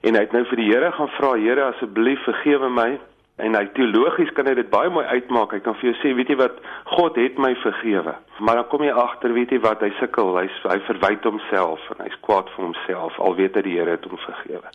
en 0.00 0.14
hy 0.14 0.20
het 0.20 0.32
nou 0.32 0.44
vir 0.44 0.56
die 0.56 0.72
Here 0.72 0.92
gaan 0.92 1.08
vra, 1.08 1.32
Here, 1.34 1.62
asseblief 1.62 2.22
vergewe 2.24 2.68
my 2.68 2.98
en 3.38 3.54
hy 3.54 3.64
teologies 3.76 4.30
kan 4.36 4.48
hy 4.50 4.54
dit 4.58 4.70
baie 4.70 4.90
mooi 4.90 5.04
uitmaak. 5.06 5.52
Hy 5.54 5.60
kan 5.64 5.76
vir 5.78 5.90
jou 5.90 5.96
sê, 6.00 6.14
weet 6.18 6.32
jy 6.32 6.36
wat, 6.40 6.58
God 6.90 7.18
het 7.20 7.38
my 7.38 7.52
vergewe. 7.62 8.14
Maar 8.42 8.60
dan 8.60 8.68
kom 8.72 8.84
jy 8.86 8.94
agter, 9.04 9.34
weet 9.36 9.54
jy 9.54 9.60
wat, 9.64 9.82
hy 9.84 9.90
sukkel, 10.00 10.34
hy 10.38 10.46
hy 10.64 10.78
verwyd 10.88 11.28
homself 11.28 11.84
en 11.94 12.02
hy's 12.06 12.18
kwaad 12.26 12.50
vir 12.54 12.66
homself 12.68 13.18
al 13.22 13.36
weet 13.38 13.58
hy 13.58 13.64
die 13.66 13.76
Here 13.78 13.94
het 13.94 14.08
hom 14.08 14.18
vergewe. 14.24 14.72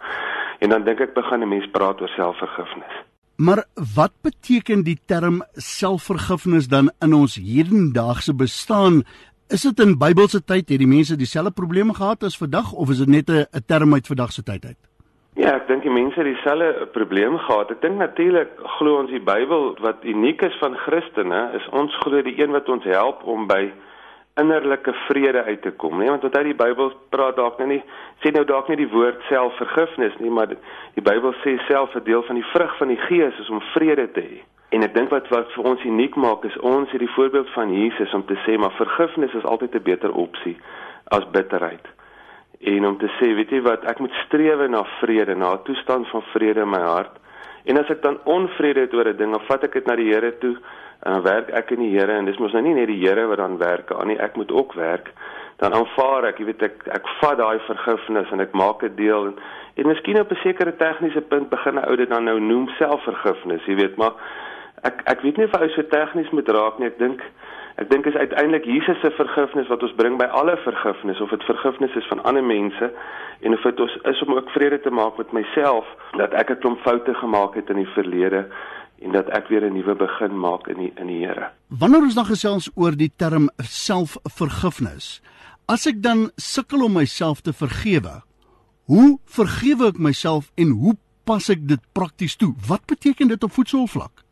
En 0.64 0.72
dan 0.72 0.88
dink 0.88 1.02
ek 1.04 1.16
begin 1.18 1.44
'n 1.44 1.50
mens 1.50 1.68
praat 1.76 2.02
oor 2.02 2.14
selfvergifnis. 2.16 2.96
Maar 3.36 3.66
wat 3.96 4.14
beteken 4.22 4.84
die 4.84 5.00
term 5.06 5.44
selfvergifnis 5.58 6.68
dan 6.68 6.92
in 7.02 7.14
ons 7.14 7.36
hedendaagse 7.36 8.34
bestaan? 8.34 9.04
Is 9.50 9.62
dit 9.62 9.80
in 9.80 9.98
Bybelse 9.98 10.44
tyd 10.44 10.70
het 10.70 10.80
die 10.80 10.88
mense 10.88 11.16
dieselfde 11.16 11.52
probleme 11.52 11.94
gehad 11.94 12.24
as 12.24 12.38
vandag 12.38 12.72
of 12.72 12.90
is 12.90 12.98
dit 12.98 13.08
net 13.08 13.30
'n 13.30 13.64
term 13.66 13.94
uit 13.94 14.08
vandag 14.08 14.32
se 14.32 14.44
tyd 14.44 14.66
uit? 14.66 14.93
Ja, 15.34 15.56
ek 15.58 15.64
dink 15.66 15.82
die 15.82 15.90
mense 15.90 16.20
het 16.20 16.28
dieselfde 16.30 16.86
probleem 16.94 17.40
gehad. 17.42 17.72
Ek 17.74 17.80
dink 17.82 17.98
natuurlik 17.98 18.52
glo 18.76 19.00
ons 19.02 19.10
die 19.10 19.22
Bybel 19.24 19.72
wat 19.82 20.04
uniek 20.06 20.44
is 20.46 20.58
van 20.62 20.76
Christene, 20.78 21.40
is 21.58 21.66
ons 21.74 21.96
glo 22.04 22.22
die 22.22 22.36
een 22.38 22.54
wat 22.54 22.70
ons 22.70 22.86
help 22.86 23.24
om 23.26 23.48
by 23.50 23.64
innerlike 24.38 24.94
vrede 25.08 25.42
uit 25.48 25.64
te 25.66 25.72
kom, 25.82 25.98
nee, 25.98 26.10
want 26.10 26.24
onthou 26.26 26.44
die 26.46 26.58
Bybel 26.58 26.94
praat 27.14 27.38
dalk 27.38 27.58
nou 27.62 27.68
nie 27.72 27.80
sê 28.22 28.30
nou 28.34 28.44
dalk 28.50 28.70
nie 28.70 28.78
die 28.84 28.90
woord 28.90 29.26
selfvergifnis 29.30 30.20
nie, 30.22 30.30
maar 30.34 30.54
die 30.54 31.06
Bybel 31.10 31.34
sê 31.42 31.56
self 31.66 31.98
'n 31.98 32.06
deel 32.06 32.22
van 32.30 32.38
die 32.38 32.50
vrug 32.54 32.78
van 32.78 32.94
die 32.94 33.02
Gees 33.10 33.40
is 33.40 33.50
om 33.50 33.62
vrede 33.74 34.08
te 34.14 34.22
hê. 34.22 34.40
En 34.70 34.86
ek 34.86 34.94
dink 34.94 35.10
wat 35.10 35.30
wat 35.34 35.50
vir 35.58 35.66
ons 35.66 35.84
uniek 35.84 36.16
maak 36.16 36.46
is 36.46 36.58
ons 36.62 36.92
het 36.92 37.00
die 37.00 37.16
voorbeeld 37.18 37.50
van 37.58 37.74
Jesus 37.74 38.14
om 38.14 38.26
te 38.26 38.38
sê 38.46 38.58
maar 38.58 38.78
vergifnis 38.78 39.34
is 39.34 39.50
altyd 39.50 39.76
'n 39.76 39.84
beter 39.84 40.14
opsie 40.14 40.58
as 41.10 41.26
bitterheid 41.32 41.90
en 42.64 42.86
om 42.86 42.98
te 42.98 43.10
sê, 43.20 43.34
weet 43.36 43.50
jy 43.52 43.62
wat, 43.62 43.84
ek 43.86 44.00
moet 44.00 44.14
streef 44.26 44.62
na 44.70 44.84
vrede, 45.00 45.36
na 45.36 45.54
'n 45.54 45.64
toestand 45.64 46.08
van 46.08 46.24
vrede 46.34 46.62
in 46.62 46.70
my 46.70 46.82
hart. 46.82 47.20
En 47.66 47.78
as 47.78 47.90
ek 47.90 48.02
dan 48.02 48.20
onvrede 48.24 48.80
het 48.80 48.94
oor 48.94 49.08
'n 49.08 49.18
ding, 49.18 49.36
of 49.36 49.46
vat 49.46 49.64
ek 49.64 49.74
dit 49.74 49.86
na 49.86 49.96
die 49.96 50.12
Here 50.12 50.38
toe, 50.38 50.56
en 51.04 51.12
dan 51.12 51.22
werk 51.22 51.50
ek 51.50 51.72
in 51.72 51.80
die 51.80 51.98
Here 51.98 52.12
en 52.12 52.26
dis 52.26 52.38
mos 52.38 52.52
nou 52.52 52.62
nie 52.62 52.74
net 52.74 52.88
die 52.88 53.02
Here 53.08 53.28
wat 53.28 53.38
dan 53.38 53.58
werk 53.58 53.92
aan 53.92 54.08
nie, 54.08 54.20
ek 54.20 54.36
moet 54.36 54.52
ook 54.52 54.74
werk. 54.74 55.12
Dan 55.58 55.74
aanvaar 55.74 56.26
ek, 56.26 56.40
jy 56.40 56.46
weet 56.46 56.64
ek 56.64 56.88
ek 56.88 57.08
vat 57.20 57.38
daai 57.38 57.60
vergifnis 57.68 58.32
en 58.32 58.40
ek 58.40 58.54
maak 58.54 58.80
dit 58.80 58.98
deel 58.98 59.26
en 59.26 59.36
en 59.76 59.88
miskien 59.88 60.20
op 60.20 60.32
'n 60.32 60.36
sekere 60.44 60.76
tegniese 60.78 61.22
punt 61.22 61.50
begin 61.50 61.76
'n 61.76 61.90
ou 61.90 61.96
dit 61.96 62.10
dan 62.10 62.24
nou 62.24 62.40
noem 62.40 62.68
selfvergifnis, 62.78 63.66
jy 63.66 63.76
weet, 63.76 63.98
maar 63.98 64.14
ek 64.84 65.02
ek 65.06 65.22
weet 65.22 65.38
nie 65.38 65.46
of 65.46 65.60
hy 65.60 65.68
so 65.68 65.82
tegnies 65.82 66.32
moet 66.32 66.50
raak 66.50 66.80
nie. 66.80 66.88
Ek 66.88 67.00
dink 67.00 67.22
Ek 67.82 67.90
dink 67.90 68.06
is 68.06 68.16
uiteindelik 68.16 68.66
Jesus 68.66 69.00
se 69.02 69.10
vergifnis 69.18 69.68
wat 69.68 69.84
ons 69.84 69.96
bring 69.98 70.18
by 70.18 70.28
alle 70.40 70.58
vergifnis 70.66 71.22
of 71.22 71.30
dit 71.34 71.44
vergifnis 71.44 71.96
is 71.96 72.10
van 72.12 72.24
ander 72.24 72.44
mense 72.44 72.92
en 73.42 73.54
of 73.54 73.62
dit 73.66 73.80
ons 73.80 73.96
is 74.12 74.22
om 74.26 74.36
ook 74.36 74.50
vrede 74.54 74.80
te 74.82 74.94
maak 74.94 75.18
met 75.18 75.34
myself 75.34 75.86
dat 76.18 76.34
ek 76.34 76.52
'n 76.52 76.60
klomp 76.62 76.80
foute 76.86 77.14
gemaak 77.14 77.56
het 77.56 77.70
in 77.70 77.82
die 77.82 77.94
verlede 77.96 78.46
en 79.02 79.12
dat 79.12 79.30
ek 79.30 79.48
weer 79.48 79.66
'n 79.66 79.74
nuwe 79.74 79.96
begin 79.96 80.40
maak 80.40 80.68
in 80.68 80.78
die 80.78 80.94
in 80.96 81.08
die 81.08 81.26
Here. 81.26 81.50
Wanneer 81.68 82.02
ons 82.02 82.16
dan 82.16 82.26
gesels 82.26 82.70
oor 82.76 82.96
die 82.96 83.12
term 83.18 83.50
selfvergifnis, 83.58 85.22
as 85.68 85.88
ek 85.88 86.02
dan 86.02 86.32
sukkel 86.36 86.84
om 86.84 86.94
myself 86.94 87.42
te 87.42 87.54
vergewe, 87.54 88.22
Hoe 88.84 89.16
vergewe 89.32 89.88
ek 89.94 90.00
myself 90.00 90.50
en 90.60 90.74
hoe 90.76 90.98
pas 91.24 91.46
ek 91.54 91.62
dit 91.70 91.80
prakties 91.96 92.36
toe? 92.36 92.52
Wat 92.68 92.84
beteken 92.86 93.32
dit 93.32 93.44
op 93.48 93.52
voetsoolvlak? 93.56 94.23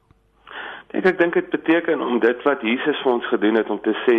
Ek 0.92 1.06
ek 1.08 1.20
dink 1.20 1.34
dit 1.34 1.50
beteken 1.50 2.02
om 2.04 2.20
dit 2.20 2.44
wat 2.44 2.64
Jesus 2.68 3.00
vir 3.04 3.12
ons 3.12 3.28
gedoen 3.32 3.56
het 3.56 3.70
om 3.72 3.80
te 3.82 3.94
sê 4.04 4.18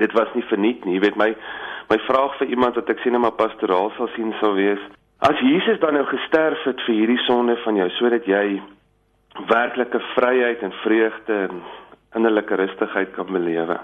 dit 0.00 0.12
was 0.16 0.30
nie 0.34 0.44
verniet 0.48 0.84
nie. 0.84 0.96
Jy 0.96 1.04
weet 1.04 1.18
my 1.20 1.34
my 1.92 1.98
vraag 2.06 2.38
vir 2.40 2.48
iemand 2.54 2.78
wat 2.80 2.88
ek 2.88 3.02
sien 3.04 3.14
in 3.14 3.20
my 3.20 3.30
pastoraal 3.36 3.90
sal 3.96 4.08
sien 4.14 4.30
sou 4.40 4.54
wees, 4.56 4.80
as 5.20 5.40
Jesus 5.44 5.76
dan 5.82 5.98
nou 5.98 6.06
gesterf 6.08 6.62
het 6.64 6.80
vir 6.86 6.96
hierdie 6.96 7.20
sonde 7.26 7.58
van 7.60 7.76
jou 7.76 7.88
sodat 7.98 8.24
jy 8.24 8.62
werklike 9.50 10.00
vryheid 10.14 10.62
en 10.64 10.72
vreugde 10.80 11.36
en 11.48 11.60
innerlike 12.16 12.56
rustigheid 12.56 13.12
kan 13.12 13.28
belewe, 13.28 13.76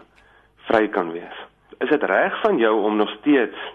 vry 0.70 0.86
kan 0.94 1.12
wees. 1.12 1.36
Is 1.84 1.92
dit 1.92 2.08
reg 2.08 2.40
van 2.40 2.56
jou 2.62 2.72
om 2.86 2.96
nog 2.96 3.10
steeds 3.18 3.68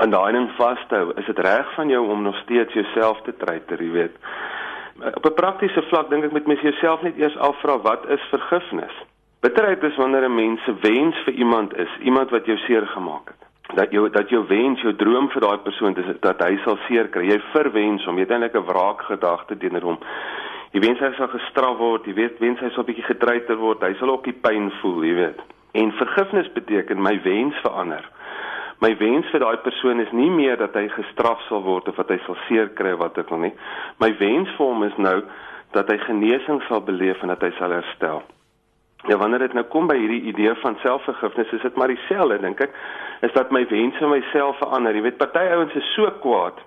aan 0.00 0.14
daai 0.14 0.32
ding 0.32 0.48
vas 0.56 0.80
te 0.88 1.02
hou? 1.02 1.12
Is 1.20 1.28
dit 1.28 1.44
reg 1.44 1.68
van 1.76 1.92
jou 1.92 2.06
om 2.08 2.22
nog 2.22 2.38
steeds 2.46 2.72
jouself 2.72 3.20
te 3.26 3.36
treiter, 3.36 3.82
jy 3.82 3.92
weet? 3.92 4.16
Op 5.00 5.24
'n 5.26 5.34
praktiese 5.34 5.82
vlak 5.82 6.10
dink 6.10 6.24
ek 6.24 6.32
met 6.32 6.46
mens 6.46 6.60
jouself 6.60 7.02
net 7.02 7.16
eers 7.16 7.36
afvra 7.36 7.78
wat 7.78 8.08
is 8.08 8.20
vergifnis? 8.30 8.92
Bitterheid 9.40 9.82
is 9.82 9.96
wanneer 9.96 10.24
'n 10.24 10.34
mens 10.34 10.64
se 10.64 10.74
wens 10.80 11.16
vir 11.24 11.34
iemand 11.34 11.76
is, 11.76 11.88
iemand 12.00 12.30
wat 12.30 12.46
jou 12.46 12.56
seer 12.56 12.86
gemaak 12.86 13.28
het. 13.28 13.42
Dat 13.74 13.90
jou 13.90 14.10
dat 14.10 14.28
jou 14.28 14.46
wens, 14.46 14.80
jou 14.80 14.94
droom 14.96 15.30
vir 15.30 15.40
daai 15.40 15.58
persoon 15.58 15.96
is 15.96 16.20
dat 16.20 16.42
hy 16.42 16.58
sal 16.64 16.78
seer 16.88 17.08
kry. 17.08 17.24
Jy 17.26 17.40
verwens 17.52 18.04
hom, 18.04 18.14
jy 18.14 18.20
het 18.20 18.30
eintlik 18.30 18.54
'n 18.54 18.64
wraakgedagte 18.64 19.56
teenoor 19.56 19.82
hom. 19.82 19.98
Jy 20.72 20.80
wens 20.80 20.98
hy 20.98 21.12
sal 21.12 21.28
gestraf 21.28 21.76
word, 21.76 22.06
jy 22.06 22.14
weet 22.14 22.38
wens 22.38 22.60
hy 22.60 22.70
sal 22.70 22.84
'n 22.84 22.86
bietjie 22.86 23.04
getreiter 23.04 23.56
word, 23.56 23.82
hy 23.82 23.94
sal 23.94 24.10
ook 24.10 24.24
die 24.24 24.38
pyn 24.40 24.70
voel, 24.80 25.04
jy 25.04 25.14
weet. 25.14 25.40
En 25.72 25.92
vergifnis 25.92 26.52
beteken 26.52 27.02
my 27.02 27.20
wens 27.22 27.54
verander. 27.62 28.08
My 28.82 28.90
wens 28.98 29.28
vir 29.30 29.44
daai 29.44 29.60
persoon 29.62 30.02
is 30.02 30.10
nie 30.10 30.30
meer 30.30 30.56
dat 30.58 30.74
hy 30.74 30.88
gestraf 30.90 31.42
sal 31.46 31.62
word 31.62 31.86
of 31.90 31.98
dat 32.00 32.08
hy 32.10 32.18
sal 32.26 32.38
seer 32.48 32.72
kry 32.74 32.96
wat 32.98 33.18
ek 33.20 33.30
wil 33.30 33.44
nie. 33.44 33.52
My 34.02 34.10
wens 34.18 34.50
vir 34.56 34.66
hom 34.66 34.82
is 34.82 34.96
nou 34.98 35.20
dat 35.76 35.90
hy 35.92 36.00
genesing 36.02 36.58
sal 36.66 36.82
beleef 36.82 37.22
en 37.22 37.30
dat 37.30 37.44
hy 37.46 37.52
sal 37.60 37.74
herstel. 37.76 38.24
Ja, 39.06 39.18
wanneer 39.18 39.46
dit 39.46 39.54
nou 39.54 39.64
kom 39.70 39.86
by 39.90 39.96
hierdie 39.98 40.24
idee 40.30 40.54
van 40.62 40.76
selfvergifnis, 40.82 41.54
is 41.54 41.62
dit 41.62 41.78
maar 41.78 41.90
dieselfde 41.90 42.38
dink 42.42 42.60
ek, 42.62 42.74
is 43.26 43.32
dat 43.34 43.54
my 43.54 43.62
wens 43.70 43.98
vir 44.02 44.10
myself 44.10 44.58
verander. 44.62 44.98
Jy 44.98 45.06
weet, 45.06 45.18
party 45.18 45.46
ouens 45.54 45.78
is 45.78 45.94
so 45.94 46.10
kwaad 46.22 46.58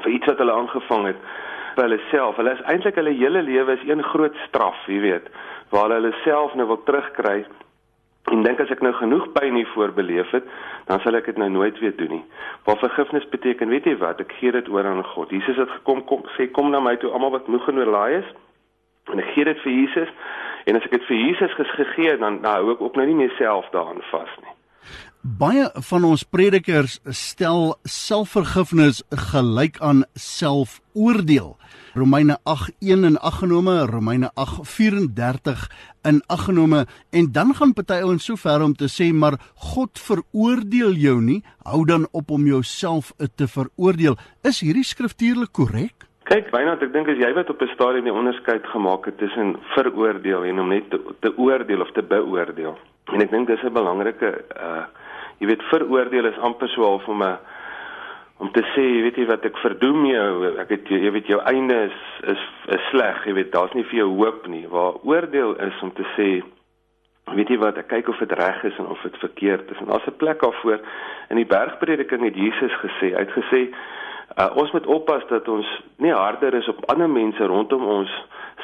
vir 0.00 0.12
iets 0.14 0.28
wat 0.30 0.40
hulle 0.40 0.56
aangevang 0.56 1.08
het 1.10 1.24
vir 1.74 1.84
hulle 1.86 2.00
self. 2.10 2.36
Hulle 2.40 2.54
is 2.56 2.62
eintlik 2.68 3.00
hulle 3.00 3.16
hele 3.16 3.42
lewe 3.48 3.76
is 3.76 3.88
een 3.88 4.04
groot 4.12 4.36
straf, 4.46 4.76
jy 4.92 5.00
weet, 5.04 5.32
waar 5.72 5.88
hulle 5.88 6.00
hulle 6.02 6.14
self 6.24 6.56
nou 6.56 6.68
wil 6.68 6.80
terugkry. 6.84 7.42
En 8.28 8.42
dink 8.42 8.60
as 8.60 8.70
ek 8.70 8.82
nou 8.84 8.92
genoeg 8.94 9.30
pyn 9.32 9.56
hiervoor 9.56 9.94
beleef 9.96 10.30
het, 10.36 10.44
dan 10.86 11.00
sal 11.00 11.16
ek 11.18 11.30
dit 11.32 11.40
nou 11.40 11.48
nooit 11.50 11.78
weer 11.80 11.96
doen 11.96 12.12
nie. 12.18 12.24
Wat 12.68 12.82
vergifnis 12.82 13.26
beteken, 13.32 13.72
weet 13.72 13.88
jy 13.88 13.96
wat? 14.02 14.20
Ek 14.20 14.36
gee 14.38 14.52
dit 14.52 14.68
oor 14.68 14.86
aan 14.86 15.02
God. 15.14 15.32
Jesus 15.32 15.56
het 15.56 15.72
gekom 15.80 16.04
kom 16.04 16.22
sê 16.36 16.50
kom 16.50 16.70
na 16.70 16.82
my 16.84 16.96
toe 17.00 17.10
almal 17.10 17.34
wat 17.38 17.48
moeg 17.48 17.68
en 17.72 17.80
oorlaai 17.80 18.20
is. 18.20 18.30
En 19.10 19.18
ek 19.18 19.32
gee 19.34 19.48
dit 19.48 19.64
vir 19.64 19.72
Jesus. 19.72 20.14
En 20.68 20.76
as 20.76 20.86
ek 20.86 20.98
dit 20.98 21.08
vir 21.08 21.22
Jesus 21.24 21.56
gegee 21.56 22.10
het, 22.12 22.20
dan 22.20 22.42
nou 22.44 22.56
hou 22.60 22.74
ek 22.76 22.84
ook 22.84 23.00
nou 23.00 23.08
nie 23.08 23.18
meer 23.24 23.34
self 23.40 23.68
daaraan 23.74 24.04
vas 24.12 24.34
nie. 24.44 24.54
Baie 25.20 25.66
van 25.84 26.04
ons 26.08 26.22
predikers 26.24 26.94
stel 27.12 27.74
selfvergifnis 27.84 29.02
gelyk 29.12 29.76
aan 29.84 30.06
selfoordeel. 30.16 31.58
Romeine 31.92 32.38
8:1 32.48 33.04
in 33.04 33.18
aggenome, 33.20 33.84
Romeine 33.84 34.30
8:34 34.34 35.68
in 36.08 36.22
aggenome 36.26 36.86
en 37.10 37.32
dan 37.32 37.52
gaan 37.54 37.74
party 37.74 38.00
ouens 38.00 38.24
so 38.24 38.36
ver 38.36 38.64
om 38.64 38.72
te 38.72 38.88
sê 38.88 39.12
maar 39.12 39.36
God 39.54 39.98
veroordeel 39.98 40.92
jou 40.92 41.20
nie, 41.20 41.44
hou 41.64 41.84
dan 41.84 42.08
op 42.12 42.30
om 42.30 42.46
jouself 42.46 43.12
te 43.36 43.46
veroordeel. 43.46 44.16
Is 44.42 44.60
hierdie 44.60 44.84
skriftuurlik 44.84 45.52
korrek? 45.52 46.08
Kyk, 46.24 46.48
Wynand, 46.50 46.80
ek 46.82 46.92
dink 46.92 47.08
as 47.08 47.20
jy 47.20 47.34
wat 47.34 47.50
op 47.50 47.60
'n 47.60 47.74
stadium 47.74 48.04
die 48.04 48.12
onderskeid 48.12 48.64
gemaak 48.66 49.04
het 49.04 49.18
tussen 49.18 49.56
veroordeel 49.76 50.44
en 50.44 50.60
om 50.60 50.68
net 50.68 50.90
te, 50.90 51.00
te 51.20 51.36
oordeel 51.36 51.80
of 51.80 51.92
te 51.92 52.02
beoordeel. 52.02 52.78
En 53.12 53.20
ek 53.20 53.30
dink 53.30 53.46
dis 53.46 53.62
'n 53.62 53.72
belangrike 53.72 54.44
uh 54.56 54.88
jy 55.40 55.48
weet 55.48 55.62
veroordeel 55.72 56.28
is 56.28 56.38
amper 56.44 56.68
so 56.68 56.84
half 56.84 57.08
om 57.08 57.22
'n 57.22 57.38
om 58.40 58.50
te 58.52 58.62
sê 58.72 58.80
jy 58.80 59.02
weet 59.04 59.16
jy 59.20 59.26
wat 59.28 59.44
ek 59.44 59.58
verdoem 59.60 60.06
jou 60.06 60.60
ek 60.62 60.70
het 60.72 60.88
jy 60.88 61.10
weet 61.12 61.28
jou 61.28 61.40
einde 61.44 61.76
is 61.88 61.98
is 62.32 62.44
is 62.76 62.88
sleg 62.90 63.26
jy 63.26 63.34
weet 63.36 63.52
daar's 63.52 63.74
nie 63.76 63.84
vir 63.84 64.00
jou 64.00 64.08
hoop 64.16 64.46
nie. 64.48 64.66
Waar 64.68 64.96
oordeel 65.04 65.56
is 65.60 65.82
om 65.82 65.92
te 65.92 66.06
sê 66.16 66.28
weet 67.36 67.52
jy 67.52 67.58
wat 67.60 67.78
ek 67.78 67.88
kyk 67.88 68.08
of 68.08 68.18
dit 68.18 68.32
reg 68.32 68.64
is 68.64 68.78
en 68.78 68.86
of 68.86 69.02
dit 69.02 69.16
verkeerd 69.16 69.70
is. 69.70 69.78
En 69.80 69.92
daar's 69.92 70.06
'n 70.06 70.16
plek 70.16 70.40
daarvoor. 70.40 70.80
In 71.30 71.36
die 71.36 71.46
bergprediking 71.46 72.24
het 72.24 72.36
Jesus 72.36 72.72
gesê 72.84 73.12
hy 73.12 73.24
het 73.24 73.36
gesê 73.36 73.60
uh, 74.38 74.50
ons 74.56 74.72
moet 74.72 74.86
oppas 74.86 75.26
dat 75.28 75.48
ons 75.48 75.66
nie 75.96 76.12
harder 76.12 76.54
is 76.54 76.68
op 76.68 76.84
ander 76.90 77.10
mense 77.10 77.44
rondom 77.44 77.84
ons 77.84 78.10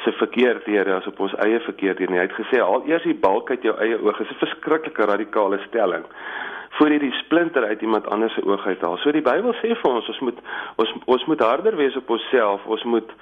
se 0.03 0.11
verkeerdhede 0.11 0.93
as 0.93 1.07
op 1.07 1.19
ons 1.19 1.33
eie 1.45 1.59
verkeerdhede 1.59 2.11
nie. 2.11 2.19
Hy 2.19 2.27
het 2.27 2.41
gesê 2.41 2.61
al 2.61 2.83
eers 2.85 3.03
die 3.03 3.17
balk 3.17 3.49
uit 3.49 3.63
jou 3.63 3.77
eie 3.77 4.01
oog. 4.01 4.19
Is 4.19 4.29
'n 4.29 4.45
verskriklike 4.45 5.05
radikale 5.05 5.59
stelling 5.67 6.05
voor 6.77 6.93
jy 6.93 6.99
die 7.01 7.11
splinter 7.23 7.65
uit 7.65 7.81
iemand 7.81 8.07
anders 8.13 8.33
se 8.33 8.45
oog 8.45 8.65
uithaal. 8.65 8.97
So 9.01 9.11
die 9.11 9.25
Bybel 9.25 9.53
sê 9.61 9.73
vir 9.73 9.91
ons 9.91 10.09
ons 10.13 10.19
moet 10.27 10.39
ons 10.83 10.93
ons 11.05 11.25
moet 11.25 11.41
harder 11.41 11.75
wees 11.75 11.97
op 11.97 12.09
onsself. 12.13 12.65
Ons 12.65 12.83
moet 12.83 13.13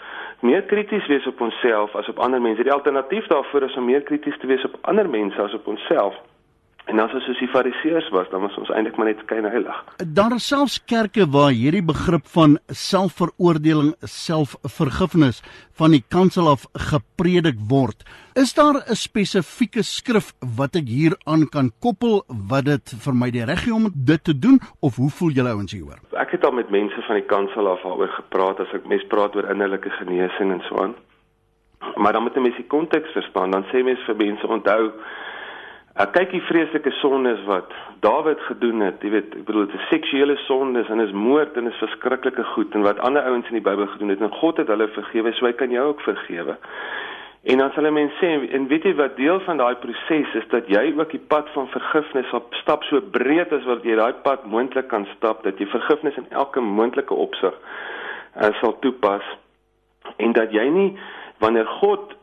meer 0.44 0.64
krities 0.72 1.08
wees 1.08 1.28
op 1.32 1.42
onsself 1.42 1.96
as 1.96 2.10
op 2.12 2.20
ander 2.20 2.42
mense. 2.42 2.64
Die 2.64 2.76
alternatief 2.76 3.28
daarvoor 3.32 3.70
is 3.70 3.78
om 3.80 3.88
meer 3.88 4.04
krities 4.04 4.40
te 4.40 4.48
wees 4.52 4.66
op 4.68 4.76
ander 4.82 5.10
mense 5.10 5.42
as 5.42 5.54
op 5.54 5.68
onsself. 5.68 6.20
En 6.86 7.00
as 7.02 7.14
ons 7.18 7.24
soos 7.26 7.40
die 7.42 7.50
fariseërs 7.50 8.12
was, 8.14 8.28
dan 8.30 8.44
was 8.46 8.56
ons 8.62 8.70
eintlik 8.70 8.98
maar 9.00 9.08
net 9.10 9.22
skyn 9.26 9.48
heilig. 9.50 9.78
Daar 10.18 10.36
is 10.36 10.46
selfs 10.46 10.76
kerke 10.86 11.26
waar 11.34 11.50
hierdie 11.50 11.82
begrip 11.86 12.28
van 12.36 12.60
selfveroordeling, 12.70 13.96
selfvergifnis 14.06 15.42
van 15.80 15.96
die 15.96 16.04
kansel 16.14 16.52
af 16.52 16.68
gepredik 16.92 17.58
word. 17.72 18.06
Is 18.38 18.54
daar 18.54 18.78
'n 18.86 18.96
spesifieke 18.96 19.82
skrif 19.82 20.34
wat 20.58 20.76
ek 20.76 20.88
hieraan 20.88 21.50
kan 21.50 21.72
koppel 21.82 22.24
wat 22.50 22.66
dit 22.66 22.94
vir 23.04 23.14
my 23.14 23.32
die 23.32 23.46
reg 23.46 23.64
gee 23.64 23.74
om 23.74 23.90
dit 23.96 24.24
te 24.24 24.40
doen 24.40 24.60
of 24.82 24.96
hoe 24.96 25.10
voel 25.10 25.32
julle 25.32 25.50
ouens 25.50 25.72
hieroor? 25.72 26.00
Ek 26.14 26.32
het 26.32 26.46
al 26.46 26.52
met 26.52 26.70
mense 26.70 27.02
van 27.02 27.16
die 27.16 27.26
kansel 27.26 27.68
af 27.68 27.82
daaroor 27.82 28.14
gepraat 28.14 28.60
as 28.60 28.74
ek 28.74 28.86
mense 28.86 29.08
praat 29.08 29.36
oor 29.36 29.50
innerlike 29.50 29.90
genesing 29.90 30.52
en 30.52 30.62
so 30.70 30.76
aan. 30.84 30.96
Maar 31.96 32.14
dan 32.14 32.24
moet 32.24 32.36
jy 32.36 32.42
mens 32.42 32.56
die 32.56 32.68
konteks 32.68 33.12
verstaan, 33.12 33.52
dan 33.52 33.66
sê 33.72 33.84
mense 33.84 34.06
vir 34.06 34.16
mense 34.16 34.48
onthou 34.48 34.92
Ek 35.96 36.12
kyk 36.12 36.34
die 36.36 36.44
vreeslike 36.44 36.92
sondes 37.00 37.40
wat 37.48 37.72
Dawid 38.04 38.42
gedoen 38.50 38.82
het. 38.84 39.00
Jy 39.00 39.14
weet, 39.14 39.36
ek 39.40 39.46
bedoel 39.48 39.70
dit 39.70 39.78
is 39.78 39.86
seksuele 39.94 40.36
sondes 40.44 40.90
en 40.92 41.00
is 41.00 41.14
moord 41.16 41.56
en 41.56 41.70
is 41.70 41.80
verskriklike 41.80 42.44
goed 42.52 42.76
en 42.76 42.84
wat 42.84 43.00
ander 43.00 43.24
ouens 43.24 43.48
in 43.48 43.56
die 43.62 43.64
Bybel 43.64 43.88
gedoen 43.94 44.12
het 44.12 44.24
en 44.26 44.34
God 44.42 44.60
het 44.60 44.68
hulle 44.74 44.90
vergewe, 44.92 45.32
so 45.38 45.48
hy 45.48 45.54
kan 45.56 45.72
jou 45.72 45.86
ook 45.94 46.04
vergewe. 46.04 46.58
En 47.48 47.62
dan 47.62 47.72
sal 47.72 47.88
mense 47.96 48.18
sê 48.20 48.34
en 48.58 48.68
weet 48.68 48.90
jy 48.90 48.92
wat 48.98 49.16
deel 49.16 49.40
van 49.46 49.62
daai 49.62 49.78
proses 49.80 50.36
is 50.36 50.48
dat 50.52 50.68
jy 50.68 50.82
ook 50.98 51.16
die 51.16 51.22
pad 51.32 51.48
van 51.54 51.68
vergifnis 51.70 52.32
op 52.34 52.52
stap 52.60 52.84
so 52.90 53.00
breed 53.16 53.54
as 53.54 53.64
wat 53.70 53.86
jy 53.86 53.96
daai 53.96 54.18
pad 54.26 54.48
moontlik 54.50 54.90
kan 54.92 55.06
stap 55.14 55.46
dat 55.46 55.62
jy 55.62 55.70
vergifnis 55.70 56.18
in 56.18 56.26
elke 56.34 56.60
moontlike 56.60 57.14
opsig 57.14 57.54
uh, 57.54 58.50
sal 58.60 58.74
toepas 58.82 59.24
en 60.18 60.34
dat 60.34 60.52
jy 60.58 60.66
nie 60.74 60.90
wanneer 61.40 61.70
God 61.80 62.15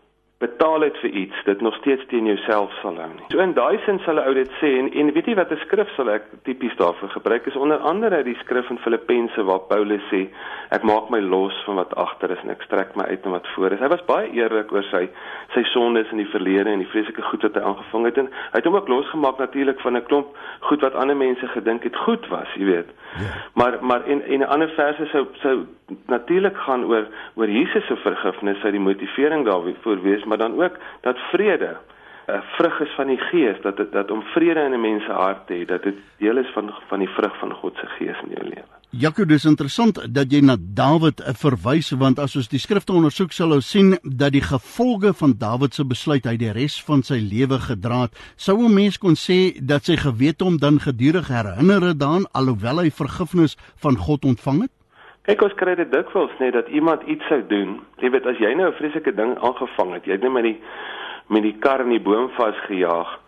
betaal 0.43 0.87
het 0.87 0.97
vir 1.03 1.11
iets 1.23 1.45
dit 1.45 1.61
nog 1.61 1.75
steeds 1.81 2.07
teen 2.11 2.27
jouself 2.27 2.73
sal 2.81 2.99
hou 2.99 3.09
nie. 3.15 3.29
So 3.35 3.43
in 3.45 3.55
daai 3.59 3.79
sin 3.87 4.01
sal 4.05 4.19
'n 4.19 4.27
ou 4.29 4.35
dit 4.35 4.51
sê 4.61 4.71
en 4.81 4.91
en 5.01 5.13
weet 5.17 5.27
jy 5.27 5.35
wat 5.39 5.53
'n 5.53 5.63
skrif 5.67 5.91
sal 5.97 6.11
ek 6.11 6.25
tipies 6.49 6.77
daarvoor 6.77 7.11
gebruik 7.19 7.47
is 7.47 7.57
onder 7.57 7.79
andere 7.79 8.23
die 8.23 8.39
skrif 8.43 8.71
in 8.71 8.79
Filippense 8.79 9.45
waar 9.45 9.63
Paulus 9.73 10.03
sê 10.11 10.27
ek 10.71 10.83
maak 10.83 11.11
my 11.11 11.21
los 11.21 11.57
van 11.65 11.75
wat 11.75 11.95
agter 11.95 12.31
is 12.31 12.43
en 12.43 12.51
ek 12.51 12.63
strek 12.63 12.97
my 12.97 13.05
uit 13.05 13.25
na 13.25 13.31
wat 13.31 13.47
voor 13.55 13.73
is. 13.73 13.81
Hy 13.81 13.89
was 13.89 14.05
baie 14.05 14.33
eerlik 14.33 14.73
oor 14.73 14.87
sy 14.91 15.09
sy 15.55 15.63
sondes 15.63 16.11
in 16.11 16.19
die 16.19 16.33
verlede 16.35 16.71
en 16.71 16.79
die 16.79 16.93
vreeslike 16.93 17.23
goed 17.23 17.43
wat 17.43 17.55
hy 17.55 17.63
aangevang 17.63 18.05
het 18.05 18.19
en 18.19 18.31
hy 18.53 18.59
het 18.59 18.65
hom 18.65 18.75
ook 18.75 18.89
losgemaak 18.89 19.39
natuurlik 19.39 19.81
van 19.81 19.97
'n 19.97 20.07
klomp 20.09 20.37
goed 20.61 20.81
wat 20.81 20.95
ander 20.95 21.17
mense 21.17 21.47
gedink 21.47 21.83
het 21.85 21.97
goed 21.97 22.29
was, 22.29 22.49
jy 22.57 22.65
weet. 22.65 22.91
Ja. 23.21 23.31
Maar 23.55 23.79
maar 23.81 24.03
en 24.05 24.23
en 24.23 24.41
'n 24.41 24.53
ander 24.55 24.69
verse 24.69 25.07
sou 25.07 25.27
sou 25.43 25.67
natuurlik 26.07 26.57
gaan 26.57 26.85
oor 26.85 27.07
oor 27.35 27.49
Jesus 27.49 27.87
se 27.87 27.97
vergifnis, 27.97 28.61
sy 28.61 28.71
die 28.71 28.81
motivering 28.81 29.45
daarvoor 29.45 30.03
wees 30.03 30.25
maar 30.33 30.49
dan 30.49 30.63
ook 30.65 30.77
dat 31.01 31.17
vrede 31.19 31.77
'n 32.27 32.31
uh, 32.31 32.43
vrug 32.57 32.81
is 32.81 32.95
van 32.95 33.07
die 33.07 33.19
gees 33.19 33.57
dat 33.63 33.79
het, 33.79 33.93
dat 33.93 34.11
om 34.11 34.23
vrede 34.23 34.61
in 34.61 34.73
'n 34.73 34.81
mens 34.81 35.05
se 35.05 35.13
hart 35.13 35.47
te 35.47 35.55
hê 35.55 35.65
dat 35.65 35.83
dit 35.83 35.95
deel 36.19 36.37
is 36.37 36.51
van 36.55 36.73
van 36.89 36.99
die 36.99 37.09
vrug 37.09 37.39
van 37.39 37.53
God 37.53 37.75
se 37.77 37.87
gees 37.87 38.17
in 38.25 38.31
jou 38.35 38.45
lewe. 38.45 38.73
Jakob, 38.91 39.29
dis 39.29 39.45
interessant 39.45 40.15
dat 40.15 40.33
jy 40.33 40.41
na 40.41 40.57
Dawid 40.61 41.21
uh, 41.21 41.27
verwys 41.45 41.91
want 41.91 42.19
as 42.19 42.37
ons 42.37 42.49
die 42.49 42.59
skrifte 42.59 42.93
ondersoek 42.93 43.33
sal 43.33 43.53
ons 43.53 43.71
sien 43.71 43.99
dat 44.03 44.33
die 44.33 44.45
gevolge 44.45 45.13
van 45.13 45.35
Dawid 45.39 45.75
se 45.75 45.85
besluit 45.85 46.25
hy 46.25 46.37
die 46.37 46.53
res 46.53 46.83
van 46.85 47.03
sy 47.03 47.19
lewe 47.33 47.59
gedra 47.59 48.01
het. 48.03 48.13
Sou 48.37 48.57
'n 48.65 48.75
mens 48.75 48.99
kon 48.99 49.15
sê 49.15 49.39
dat 49.61 49.85
sy 49.85 49.97
gewete 49.97 50.45
hom 50.45 50.57
dan 50.59 50.81
gedurig 50.81 51.29
herinner 51.29 51.99
daaraan 51.99 52.27
alhoewel 52.33 52.79
hy 52.79 52.91
vergifnis 52.91 53.57
van 53.77 53.97
God 53.97 54.25
ontvang 54.25 54.61
het? 54.63 54.73
Kyk 55.23 55.43
ons 55.47 55.53
kry 55.55 55.77
dit 55.79 55.91
dikwels 55.93 56.33
net 56.43 56.57
dat 56.57 56.71
iemand 56.75 57.05
iets 57.07 57.27
sou 57.31 57.39
doen. 57.47 57.77
Jy 58.03 58.09
weet 58.11 58.25
as 58.27 58.41
jy 58.43 58.49
nou 58.59 58.71
'n 58.71 58.79
vreeslike 58.79 59.13
ding 59.15 59.37
aangevang 59.39 59.93
het, 59.95 60.05
jy 60.05 60.13
het 60.19 60.23
net 60.23 60.33
met 60.33 60.43
die 60.43 60.59
met 61.29 61.43
die 61.43 61.59
kar 61.59 61.81
in 61.81 61.95
die 61.95 62.01
boom 62.01 62.29
vasgejaag, 62.35 63.21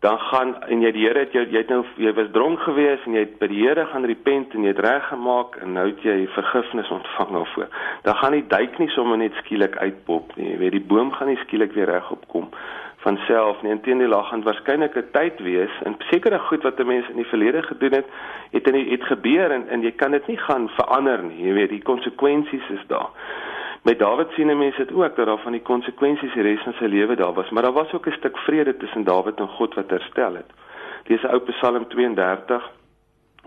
dan 0.00 0.18
gaan 0.18 0.54
en 0.68 0.82
jy 0.82 0.90
die 0.92 1.06
Here 1.06 1.18
het 1.18 1.32
jou 1.32 1.44
jy 1.46 1.58
het 1.58 1.68
nou 1.68 1.84
jy 1.96 2.12
was 2.12 2.30
dronk 2.32 2.58
geweest 2.60 3.06
en 3.06 3.12
jy 3.12 3.20
het 3.20 3.38
by 3.38 3.46
die 3.46 3.62
Here 3.62 3.86
gaan 3.86 4.04
repent 4.04 4.54
en 4.54 4.62
jy 4.62 4.74
het 4.74 4.78
reggemaak 4.78 5.56
en 5.62 5.72
nou 5.72 5.86
het 5.86 6.02
jy 6.02 6.26
vergifnis 6.26 6.90
ontvang 6.90 7.30
daarvoor. 7.30 7.68
Dan 8.02 8.14
gaan 8.16 8.32
die 8.32 8.46
duik 8.46 8.78
nie 8.78 8.88
sommer 8.88 9.16
net 9.16 9.32
skielik 9.34 9.76
uitpop 9.76 10.36
nie. 10.36 10.50
Jy 10.50 10.58
weet 10.58 10.72
die 10.72 10.88
boom 10.88 11.12
gaan 11.12 11.28
nie 11.28 11.38
skielik 11.46 11.72
weer 11.72 11.86
regop 11.86 12.26
kom 12.28 12.50
van 13.00 13.16
self 13.26 13.62
nie. 13.62 13.72
Inteendeel 13.72 14.08
lag 14.08 14.28
gaan 14.28 14.42
waarskynlik 14.42 14.96
'n 14.96 15.08
tyd 15.12 15.40
wees 15.40 15.74
en 15.84 15.96
sekere 16.10 16.38
goed 16.38 16.62
wat 16.62 16.78
'n 16.78 16.86
mens 16.86 17.08
in 17.08 17.16
die 17.16 17.32
verlede 17.32 17.62
gedoen 17.62 17.92
het, 17.92 18.06
het 18.50 18.66
in 18.66 18.72
die, 18.72 18.90
het 18.90 19.04
gebeur 19.04 19.50
en 19.50 19.68
en 19.68 19.80
jy 19.80 19.92
kan 19.92 20.10
dit 20.10 20.26
nie 20.26 20.36
gaan 20.36 20.68
verander 20.68 21.22
nie. 21.22 21.46
Jy 21.46 21.52
weet 21.52 21.68
die 21.68 21.82
konsekwensies 21.82 22.68
is 22.68 22.86
daar. 22.86 23.08
Met 23.82 23.98
Dawid 23.98 24.30
sien 24.30 24.58
mense 24.58 24.84
dit 24.84 24.92
ook 24.92 25.16
dat 25.16 25.26
daar 25.26 25.38
van 25.38 25.52
die 25.52 25.62
konsekwensies 25.62 26.32
die 26.32 26.42
res 26.42 26.62
van 26.62 26.72
sy 26.72 26.84
lewe 26.84 27.16
daar 27.16 27.32
was, 27.32 27.50
maar 27.50 27.62
daar 27.62 27.72
was 27.72 27.92
ook 27.92 28.06
'n 28.06 28.12
stuk 28.12 28.38
vrede 28.38 28.76
tussen 28.76 29.04
Dawid 29.04 29.38
en 29.38 29.48
God 29.48 29.74
wat 29.74 29.90
herstel 29.90 30.34
het. 30.34 30.50
Dis 31.04 31.24
ou 31.24 31.38
Psalm 31.38 31.88
32 31.88 32.70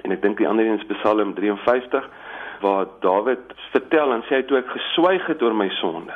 en 0.02 0.12
ek 0.12 0.22
dink 0.22 0.38
die 0.38 0.48
ander 0.48 0.66
een 0.66 0.80
is 0.80 0.98
Psalm 0.98 1.34
53 1.34 2.10
waar 2.62 2.86
Dawid 3.00 3.54
vertel 3.72 4.14
en 4.14 4.24
sê 4.24 4.36
hy 4.36 4.44
toe 4.44 4.58
ek 4.58 4.68
geswyg 4.68 5.26
het 5.26 5.42
oor 5.42 5.56
my 5.56 5.70
sonde 5.70 6.14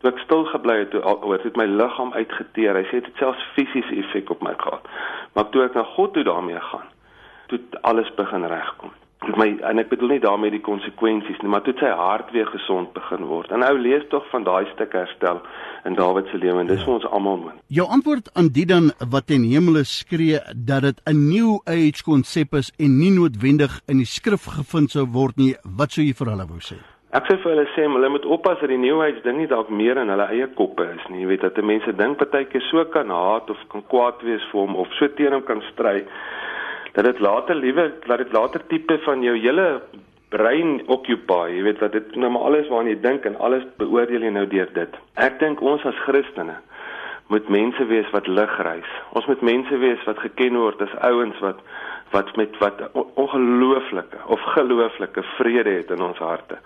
toe 0.00 0.12
ek 0.12 0.22
stil 0.24 0.46
gebly 0.52 0.78
het 0.82 0.90
toe 0.94 1.02
oor 1.04 1.44
het 1.44 1.56
my 1.60 1.68
liggaam 1.70 2.12
uitgeteer 2.12 2.80
hy 2.80 2.86
sê 2.90 3.02
dit 3.04 3.22
selfs 3.22 3.44
fisiese 3.56 4.00
effek 4.04 4.30
op 4.36 4.42
my 4.42 4.54
gehad 4.64 4.88
maar 5.34 5.50
toe 5.50 5.66
ek 5.66 5.76
na 5.78 5.84
God 5.96 6.14
toe 6.16 6.24
daarmee 6.24 6.62
gaan 6.70 6.88
toe 7.52 7.60
alles 7.92 8.10
begin 8.16 8.48
regkom 8.54 8.96
Dit 9.20 9.36
my 9.36 9.50
en 9.68 9.80
ek 9.82 9.90
bedoel 9.90 10.14
nie 10.14 10.22
daarmee 10.22 10.52
die 10.54 10.62
konsekwensies 10.64 11.42
nie, 11.42 11.50
maar 11.52 11.60
toe 11.66 11.74
sy 11.76 11.90
hart 11.92 12.30
weer 12.32 12.48
gesond 12.48 12.94
begin 12.96 13.26
word. 13.28 13.50
En 13.52 13.60
nou 13.60 13.74
lees 13.76 14.06
tog 14.08 14.24
van 14.32 14.46
daai 14.46 14.64
stuk 14.70 14.94
herstel 14.96 15.42
in 15.84 15.98
Dawid 15.98 16.30
se 16.32 16.40
lewe 16.40 16.62
en 16.62 16.70
dis 16.70 16.80
ja. 16.80 16.86
vir 16.86 16.94
ons 16.94 17.08
almal 17.18 17.36
mooi. 17.42 17.52
Jou 17.68 17.84
antwoord 17.92 18.30
aan 18.32 18.48
die 18.56 18.64
dan 18.70 18.88
wat 19.12 19.28
in 19.36 19.44
hemele 19.50 19.84
skree 19.84 20.40
dat 20.56 20.88
dit 20.88 21.02
'n 21.04 21.28
new 21.28 21.60
age 21.68 22.00
konsep 22.04 22.56
is 22.56 22.72
en 22.78 22.96
nie 22.98 23.12
noodwendig 23.12 23.80
in 23.92 24.00
die 24.00 24.08
skrif 24.08 24.48
gevind 24.56 24.90
sou 24.90 25.04
word 25.04 25.36
nie, 25.36 25.52
wat 25.76 25.92
sou 25.92 26.04
jy 26.04 26.16
vir 26.16 26.32
hulle 26.32 26.48
wou 26.48 26.64
sê? 26.64 26.80
Ek 27.10 27.26
sê 27.26 27.34
vir 27.42 27.50
hulle 27.50 27.66
sê 27.74 27.84
hulle 27.90 28.08
moet 28.14 28.26
oppas 28.36 28.60
dat 28.62 28.70
die 28.70 28.78
new 28.78 29.00
age 29.02 29.18
ding 29.24 29.40
nie 29.40 29.48
dalk 29.50 29.70
meer 29.74 29.98
in 29.98 30.12
hulle 30.12 30.26
eie 30.30 30.46
koppe 30.54 30.84
is 30.92 31.08
nie. 31.10 31.24
Jy 31.24 31.30
weet 31.32 31.42
dat 31.42 31.56
mense 31.66 31.94
dink 31.98 32.20
partykeer 32.20 32.62
so 32.68 32.84
kan 32.94 33.10
haat 33.10 33.50
of 33.50 33.64
kan 33.72 33.82
kwaad 33.90 34.22
wees 34.22 34.44
vir 34.52 34.60
hom 34.60 34.76
of 34.78 34.92
so 34.98 35.08
teen 35.18 35.34
hom 35.34 35.42
kan 35.48 35.64
stry 35.72 35.96
dat 36.94 37.08
dit 37.08 37.18
later 37.26 37.58
liewe 37.58 37.88
dat 38.06 38.22
dit 38.22 38.32
later 38.32 38.62
tipe 38.70 38.98
van 39.08 39.26
jou 39.26 39.34
hele 39.34 39.66
brein 40.30 40.78
occupy, 40.86 41.48
jy 41.50 41.66
weet 41.66 41.82
dat 41.82 41.98
dit 41.98 42.14
nou 42.14 42.30
maar 42.30 42.46
alles 42.52 42.70
waarna 42.70 42.94
jy 42.94 43.00
dink 43.02 43.26
en 43.26 43.38
alles 43.42 43.66
beoordeel 43.82 44.28
jy 44.28 44.30
nou 44.36 44.46
deur 44.46 44.70
dit. 44.74 44.98
Ek 45.18 45.42
dink 45.42 45.62
ons 45.66 45.82
as 45.90 45.98
Christene 46.06 46.60
moet 47.30 47.50
mense 47.50 47.84
wees 47.90 48.06
wat 48.14 48.30
lig 48.30 48.54
reis. 48.62 48.94
Ons 49.18 49.26
moet 49.26 49.42
mense 49.46 49.82
wees 49.82 50.06
wat 50.06 50.22
geken 50.22 50.62
word 50.62 50.86
as 50.86 50.94
ouens 51.10 51.42
wat 51.42 51.58
wat 52.10 52.36
met 52.36 52.58
wat 52.58 52.80
ongelooflike 53.14 54.18
of 54.26 54.40
gelooflike 54.54 55.22
vrede 55.22 55.70
het 55.70 55.90
in 55.90 56.02
ons 56.02 56.18
harte. 56.18 56.58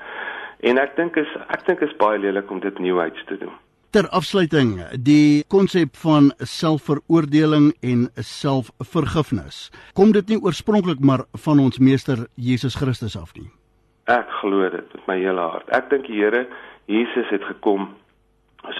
En 0.61 0.79
ek 0.81 0.97
dink 0.97 1.17
is 1.21 1.31
ek 1.49 1.67
dink 1.67 1.85
is 1.85 1.97
baie 2.01 2.19
lelik 2.19 2.51
om 2.51 2.61
dit 2.61 2.79
new 2.79 3.01
age 3.01 3.25
te 3.29 3.39
doen. 3.39 3.53
Ter 3.95 4.09
afsluiting, 4.11 4.81
die 5.07 5.45
konsep 5.49 5.95
van 6.03 6.33
selfveroordeling 6.39 7.69
en 7.81 8.09
selfvergifnis. 8.19 9.69
Kom 9.95 10.11
dit 10.17 10.33
nie 10.33 10.41
oorspronklik 10.43 10.99
maar 10.99 11.27
van 11.45 11.61
ons 11.63 11.79
meester 11.79 12.27
Jesus 12.35 12.75
Christus 12.75 13.15
af 13.21 13.37
nie? 13.39 13.51
Ek 14.11 14.29
glo 14.41 14.67
dit 14.69 14.97
met 14.97 15.07
my 15.07 15.19
hele 15.21 15.45
hart. 15.53 15.69
Ek 15.71 15.87
dink 15.93 16.09
die 16.11 16.19
Here 16.19 16.47
Jesus 16.91 17.31
het 17.31 17.45
gekom 17.49 17.93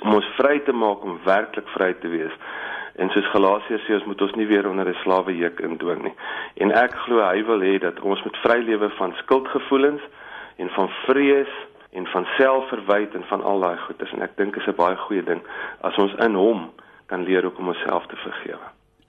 om 0.03 0.17
ons 0.17 0.27
vry 0.39 0.59
te 0.65 0.73
maak 0.73 1.05
om 1.05 1.21
werklik 1.25 1.69
vry 1.77 1.93
te 2.01 2.11
wees. 2.13 2.35
En 2.97 3.11
soos 3.11 3.31
Galasiërs 3.33 3.87
sê, 3.87 3.95
ons 3.95 4.07
moet 4.07 4.21
ons 4.23 4.35
nie 4.39 4.47
weer 4.47 4.69
onder 4.69 4.89
'n 4.89 5.03
slawejuk 5.03 5.61
indwing 5.61 6.03
nie. 6.03 6.15
En 6.63 6.71
ek 6.71 6.95
glo 6.95 7.21
hy 7.21 7.43
wil 7.45 7.61
hê 7.61 7.79
dat 7.79 8.01
ons 8.01 8.23
met 8.25 8.37
vry 8.37 8.59
lewe 8.63 8.91
van 8.91 9.13
skuldgevoelens 9.23 10.03
en 10.57 10.69
van 10.69 10.89
vrees 11.07 11.53
en 11.93 12.07
van 12.07 12.27
selfverwyte 12.39 13.17
en 13.17 13.25
van 13.25 13.43
al 13.43 13.61
daai 13.61 13.77
goeders 13.77 14.13
en 14.13 14.23
ek 14.23 14.37
dink 14.37 14.57
is 14.57 14.67
'n 14.67 14.77
baie 14.77 14.97
goeie 14.97 15.23
ding 15.23 15.43
as 15.81 15.97
ons 15.97 16.15
in 16.27 16.35
hom 16.35 16.71
kan 17.07 17.23
leer 17.23 17.43
hoe 17.43 17.57
om 17.59 17.69
onsself 17.69 18.07
te 18.07 18.17
vergewe. 18.17 18.67